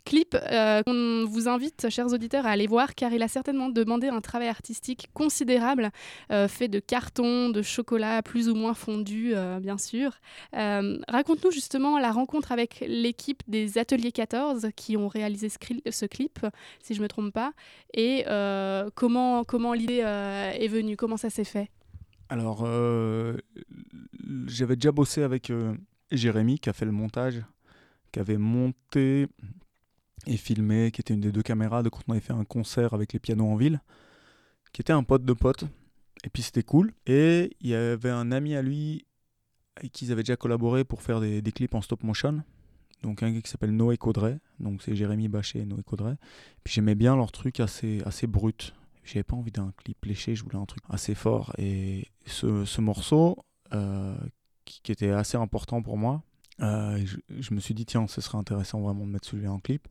[0.07, 4.07] Clip euh, qu'on vous invite, chers auditeurs, à aller voir car il a certainement demandé
[4.07, 5.91] un travail artistique considérable,
[6.31, 10.13] euh, fait de carton, de chocolat plus ou moins fondu, euh, bien sûr.
[10.55, 15.59] Euh, Raconte-nous justement la rencontre avec l'équipe des Ateliers 14 qui ont réalisé ce,
[16.07, 16.39] clip,
[16.81, 17.53] si je ne me trompe pas,
[17.93, 18.25] et
[18.95, 21.69] comment, comment l'idée est venue, comment ça s'est fait?
[22.29, 22.65] Alors,
[24.47, 25.53] j'avais déjà bossé avec
[26.13, 27.43] Jérémy qui a fait le montage,
[28.13, 29.27] qui avait monté
[30.27, 32.95] et filmé, qui était une des deux caméras de quand on avait fait un concert
[32.95, 33.81] avec les pianos en ville,
[34.73, 35.65] qui était un pote de pote.
[36.25, 36.93] Et puis c'était cool.
[37.07, 39.07] Et il y avait un ami à lui
[39.77, 42.43] avec qui ils avaient déjà collaboré pour faire des, clips en stop motion.
[43.03, 44.39] Donc un gars qui s'appelle Noé Caudray.
[44.59, 46.17] Donc c'est Jérémy Bachet et Noé Caudray.
[46.65, 48.75] Puis j'aimais bien leur truc assez, assez brut.
[49.05, 51.53] J'avais pas envie d'un clip léché, je voulais un truc assez fort.
[51.59, 53.39] Et ce, ce morceau,
[53.73, 54.17] euh,
[54.65, 56.25] qui était assez important pour moi,
[56.63, 59.61] euh, je, je me suis dit, tiens, ce serait intéressant vraiment de mettre celui-là en
[59.61, 59.89] clip.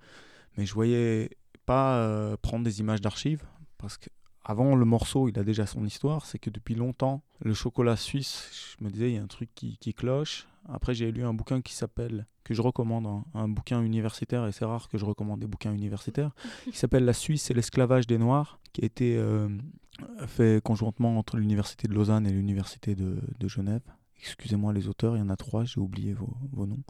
[0.57, 1.29] Mais je voyais
[1.65, 3.43] pas euh, prendre des images d'archives,
[3.77, 4.09] parce que
[4.43, 6.25] avant le morceau, il a déjà son histoire.
[6.25, 9.49] C'est que depuis longtemps, le chocolat suisse, je me disais, il y a un truc
[9.55, 10.47] qui, qui cloche.
[10.69, 14.51] Après, j'ai lu un bouquin qui s'appelle, que je recommande, hein, un bouquin universitaire, et
[14.51, 16.31] c'est rare que je recommande des bouquins universitaires,
[16.71, 19.49] qui s'appelle La Suisse et l'esclavage des Noirs, qui a été euh,
[20.27, 23.81] fait conjointement entre l'université de Lausanne et l'université de, de Genève.
[24.19, 26.83] Excusez-moi les auteurs, il y en a trois, j'ai oublié vos, noms.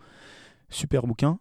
[0.70, 1.40] Super bouquin.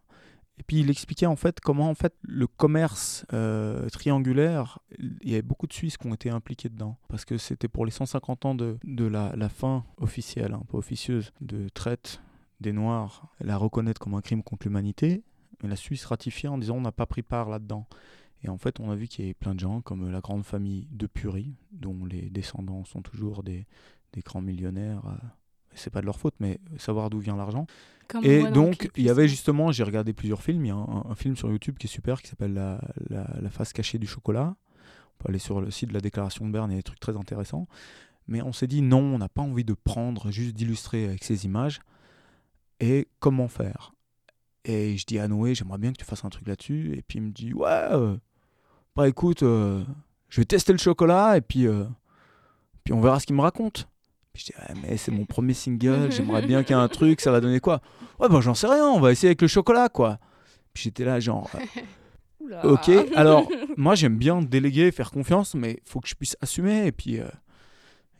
[0.58, 5.32] Et puis il expliquait en fait comment en fait le commerce euh, triangulaire, il y
[5.32, 8.44] avait beaucoup de Suisses qui ont été impliqués dedans parce que c'était pour les 150
[8.44, 12.22] ans de, de la, fin officielle, peu officieuse, de traite
[12.60, 15.24] des Noirs, la reconnaître comme un crime contre l'humanité.
[15.62, 17.88] La Suisse ratifiait en disant on n'a pas pris part là-dedans.
[18.42, 20.44] Et en fait, on a vu qu'il y avait plein de gens, comme la grande
[20.44, 23.66] famille de Purie, dont les descendants sont toujours des,
[24.12, 25.02] des grands millionnaires.
[25.74, 27.66] C'est pas de leur faute, mais savoir d'où vient l'argent.
[28.22, 30.64] Et donc, il y avait justement, j'ai regardé plusieurs films.
[30.66, 33.26] Il y a un, un film sur YouTube qui est super, qui s'appelle la, la,
[33.40, 34.54] la face cachée du chocolat.
[34.78, 36.82] On peut aller sur le site de la déclaration de Berne, il y a des
[36.82, 37.66] trucs très intéressants.
[38.26, 41.44] Mais on s'est dit non, on n'a pas envie de prendre, juste d'illustrer avec ces
[41.44, 41.80] images.
[42.80, 43.94] Et comment faire?
[44.64, 46.94] Et je dis à Noé, j'aimerais bien que tu fasses un truc là-dessus.
[46.96, 48.16] Et puis il me dit, ouais, euh,
[48.96, 49.84] bah écoute, euh,
[50.28, 51.84] je vais tester le chocolat et puis, euh,
[52.82, 53.88] puis on verra ce qu'il me raconte.
[54.34, 56.88] Puis je dis, Ouais, mais c'est mon premier single, j'aimerais bien qu'il y ait un
[56.88, 57.80] truc, ça va donner quoi?
[58.18, 60.18] Ouais, bah j'en sais rien, on va essayer avec le chocolat, quoi.
[60.74, 61.48] Puis j'étais là, genre,
[62.52, 66.86] euh, ok, alors moi j'aime bien déléguer, faire confiance, mais faut que je puisse assumer
[66.86, 67.28] et puis euh,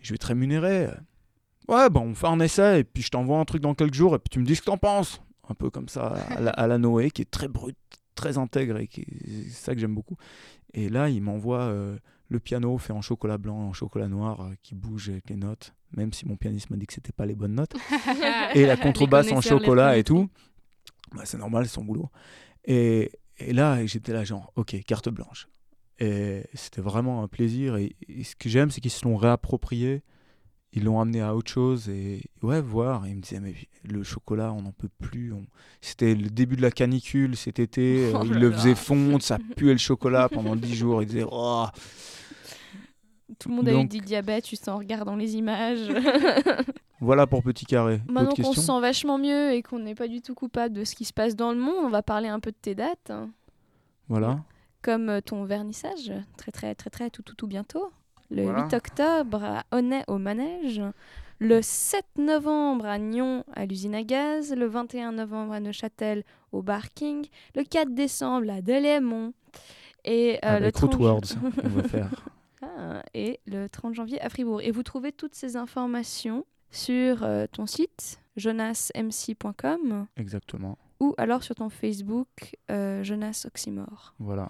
[0.00, 0.88] je vais te rémunérer.
[1.66, 4.14] Ouais, bah on fait un essai et puis je t'envoie un truc dans quelques jours
[4.14, 5.20] et puis tu me dis ce que t'en penses.
[5.48, 7.76] Un peu comme ça à la, à la Noé qui est très brute,
[8.14, 9.04] très intègre et qui
[9.50, 10.16] c'est ça que j'aime beaucoup.
[10.74, 11.96] Et là, il m'envoie euh,
[12.28, 15.74] le piano fait en chocolat blanc, en chocolat noir, euh, qui bouge avec les notes,
[15.96, 17.74] même si mon pianiste m'a dit que c'était pas les bonnes notes.
[18.54, 20.28] et la contrebasse en chocolat et tout.
[21.14, 22.10] Bah, c'est normal, c'est son boulot.
[22.64, 25.48] Et, et là, j'étais là, genre, ok, carte blanche.
[25.98, 27.76] Et c'était vraiment un plaisir.
[27.76, 30.02] Et, et ce que j'aime, c'est qu'ils se l'ont réapproprié.
[30.76, 31.88] Ils l'ont amené à autre chose.
[31.88, 33.06] Et ouais, voir.
[33.06, 33.54] Et ils me disaient, mais
[33.84, 35.32] le chocolat, on n'en peut plus.
[35.32, 35.46] on-
[35.80, 38.10] C'était le début de la canicule cet été.
[38.14, 38.56] Oh euh, ils là le là.
[38.56, 41.02] faisaient fondre, ça puait le chocolat pendant 10 jours.
[41.02, 41.66] Ils disaient, oh.
[43.38, 45.88] Tout le monde a eu du diabète juste en regardant les images.
[47.00, 48.00] Voilà pour Petit Carré.
[48.08, 50.94] Maintenant qu'on se sent vachement mieux et qu'on n'est pas du tout coupable de ce
[50.94, 53.12] qui se passe dans le monde, on va parler un peu de tes dates.
[54.08, 54.42] Voilà.
[54.80, 57.90] Comme euh, ton vernissage, très très très très tout tout tout bientôt.
[58.34, 58.64] Le Voilà.
[58.64, 60.82] 8 octobre à Honnay au Manège.
[61.38, 64.54] Le 7 novembre à Nyon à l'usine à gaz.
[64.54, 67.26] Le 21 novembre à Neuchâtel au Bar King.
[67.54, 69.32] Le 4 décembre à Delémont.
[70.04, 71.20] Et euh, le Avec 30 Rootwords,
[71.64, 72.10] on va faire.
[72.62, 74.60] Ah, et le 30 janvier à Fribourg.
[74.62, 80.76] Et vous trouvez toutes ces informations sur euh, ton site jonasmc.com Exactement.
[81.00, 84.14] ou alors sur ton Facebook euh, Jonas Oxymore.
[84.18, 84.48] Voilà.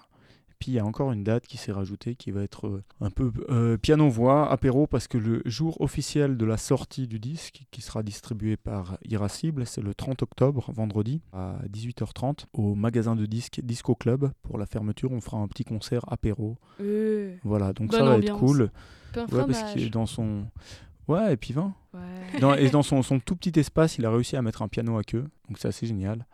[0.59, 3.09] Puis il y a encore une date qui s'est rajoutée qui va être euh, un
[3.09, 7.81] peu euh, piano-voix, apéro, parce que le jour officiel de la sortie du disque, qui
[7.81, 13.59] sera distribué par Irascible, c'est le 30 octobre, vendredi, à 18h30, au magasin de disques
[13.63, 14.31] Disco Club.
[14.43, 16.57] Pour la fermeture, on fera un petit concert apéro.
[16.81, 18.37] Euh, Voilà, donc ça va ambiance.
[18.37, 18.71] être cool.
[19.15, 20.45] Ouais, parce qu'il est dans son.
[21.07, 21.73] Ouais, et puis vin.
[21.93, 22.39] Ouais.
[22.39, 24.97] Dans- et dans son, son tout petit espace, il a réussi à mettre un piano
[24.97, 25.25] à queue.
[25.47, 26.25] Donc c'est assez génial.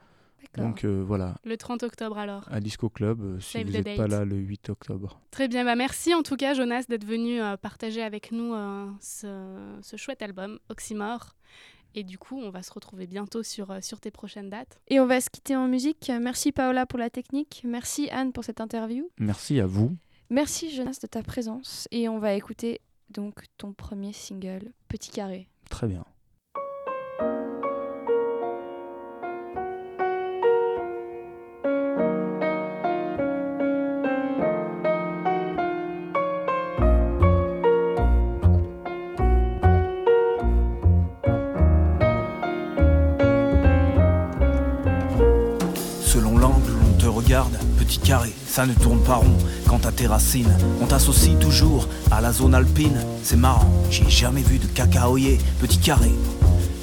[0.57, 2.43] Donc euh, voilà, Le 30 octobre alors.
[2.51, 5.21] à Disco Club, euh, si Save vous n'êtes pas là le 8 octobre.
[5.31, 8.87] Très bien, bah merci en tout cas Jonas d'être venu euh, partager avec nous euh,
[8.99, 11.35] ce, ce chouette album Oxymore.
[11.93, 14.79] Et du coup, on va se retrouver bientôt sur, euh, sur tes prochaines dates.
[14.87, 16.09] Et on va se quitter en musique.
[16.21, 17.63] Merci Paola pour la technique.
[17.65, 19.09] Merci Anne pour cette interview.
[19.19, 19.95] Merci à vous.
[20.29, 21.89] Merci Jonas de ta présence.
[21.91, 22.79] Et on va écouter
[23.09, 25.49] donc ton premier single, Petit Carré.
[25.69, 26.05] Très bien.
[47.77, 49.37] Petit carré, ça ne tourne pas rond.
[49.67, 52.99] Quant à tes racines, on t'associe toujours à la zone alpine.
[53.23, 56.11] C'est marrant, j'ai jamais vu de cacaoyer, petit carré.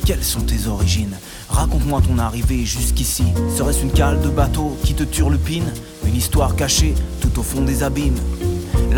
[0.07, 1.17] Quelles sont tes origines?
[1.51, 3.25] Raconte-moi ton arrivée jusqu'ici.
[3.57, 5.71] Serait-ce une cale de bateau qui te turlupine
[6.07, 8.19] Une histoire cachée tout au fond des abîmes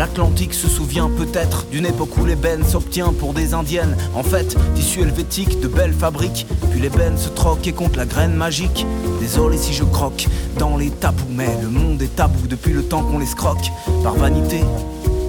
[0.01, 3.95] L'Atlantique se souvient peut-être d'une époque où l'ébène s'obtient pour des indiennes.
[4.15, 6.47] En fait, tissu helvétique de belles fabriques.
[6.71, 8.87] Puis l'ébène se troque et compte la graine magique.
[9.19, 10.25] Désolé si je croque
[10.57, 13.69] dans les tabous, mais le monde est tabou depuis le temps qu'on les scroque.
[14.01, 14.61] Par vanité,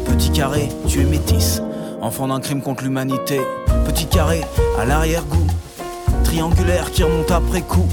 [0.06, 1.60] petit carré, tu es métisse.
[2.00, 3.42] Enfant d'un crime contre l'humanité.
[3.84, 4.40] Petit carré,
[4.80, 5.48] à l'arrière-goût.
[6.24, 7.90] Triangulaire qui remonte après coup.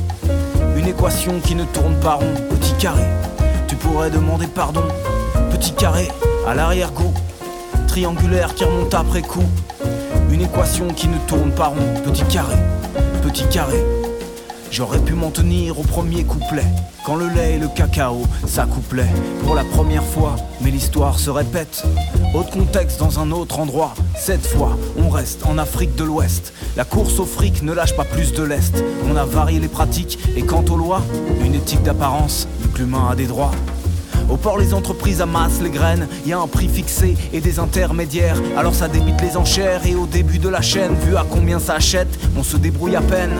[0.77, 2.35] Une équation qui ne tourne pas rond.
[2.51, 3.03] Petit carré,
[3.67, 4.83] tu pourrais demander pardon.
[5.51, 6.07] Petit carré,
[6.49, 7.13] à l'arrière-goût.
[7.87, 9.45] Triangulaire qui remonte après coup.
[10.31, 12.01] Une équation qui ne tourne pas rond.
[12.03, 12.55] Petit carré,
[13.21, 13.77] petit carré.
[14.71, 16.65] J'aurais pu m'en tenir au premier couplet.
[17.05, 21.83] Quand le lait et le cacao s'accouplaient pour la première fois, mais l'histoire se répète.
[22.33, 23.93] Autre contexte dans un autre endroit.
[24.17, 26.53] Cette fois, on reste en Afrique de l'Ouest.
[26.75, 28.83] La course au fric ne lâche pas plus de l'Est.
[29.07, 31.03] On a varié les pratiques et quant aux lois,
[31.43, 33.51] une éthique d'apparence, vu que l'humain a des droits.
[34.29, 36.07] Au port, les entreprises amassent les graines.
[36.25, 38.35] Y a un prix fixé et des intermédiaires.
[38.57, 39.85] Alors ça débite les enchères.
[39.85, 42.07] Et au début de la chaîne, vu à combien ça achète,
[42.37, 43.33] on se débrouille à peine.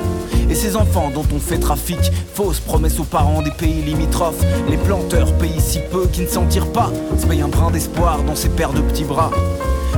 [0.49, 1.99] Et ces enfants dont on fait trafic,
[2.33, 4.43] fausses promesses aux parents des pays limitrophes.
[4.67, 6.91] Les planteurs payent si peu qu'ils ne s'en tirent pas.
[7.19, 9.31] Se payent un brin d'espoir dans ces paires de petits bras.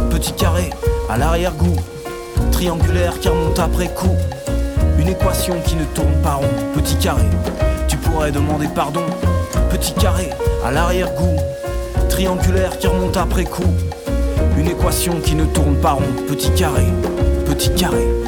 [0.10, 0.70] Petit carré,
[1.10, 1.78] à l'arrière-goût.
[2.52, 4.18] Triangulaire qui remonte après coup.
[5.00, 6.50] Une équation qui ne tourne pas rond.
[6.76, 7.24] Petit carré,
[7.88, 9.02] tu pourrais demander pardon.
[9.72, 10.30] Petit carré,
[10.66, 11.38] à l'arrière-goût.
[12.10, 13.64] Triangulaire qui remonte après coup.
[14.58, 16.04] Une équation qui ne tourne pas rond.
[16.28, 16.84] Petit carré,
[17.46, 18.21] petit carré.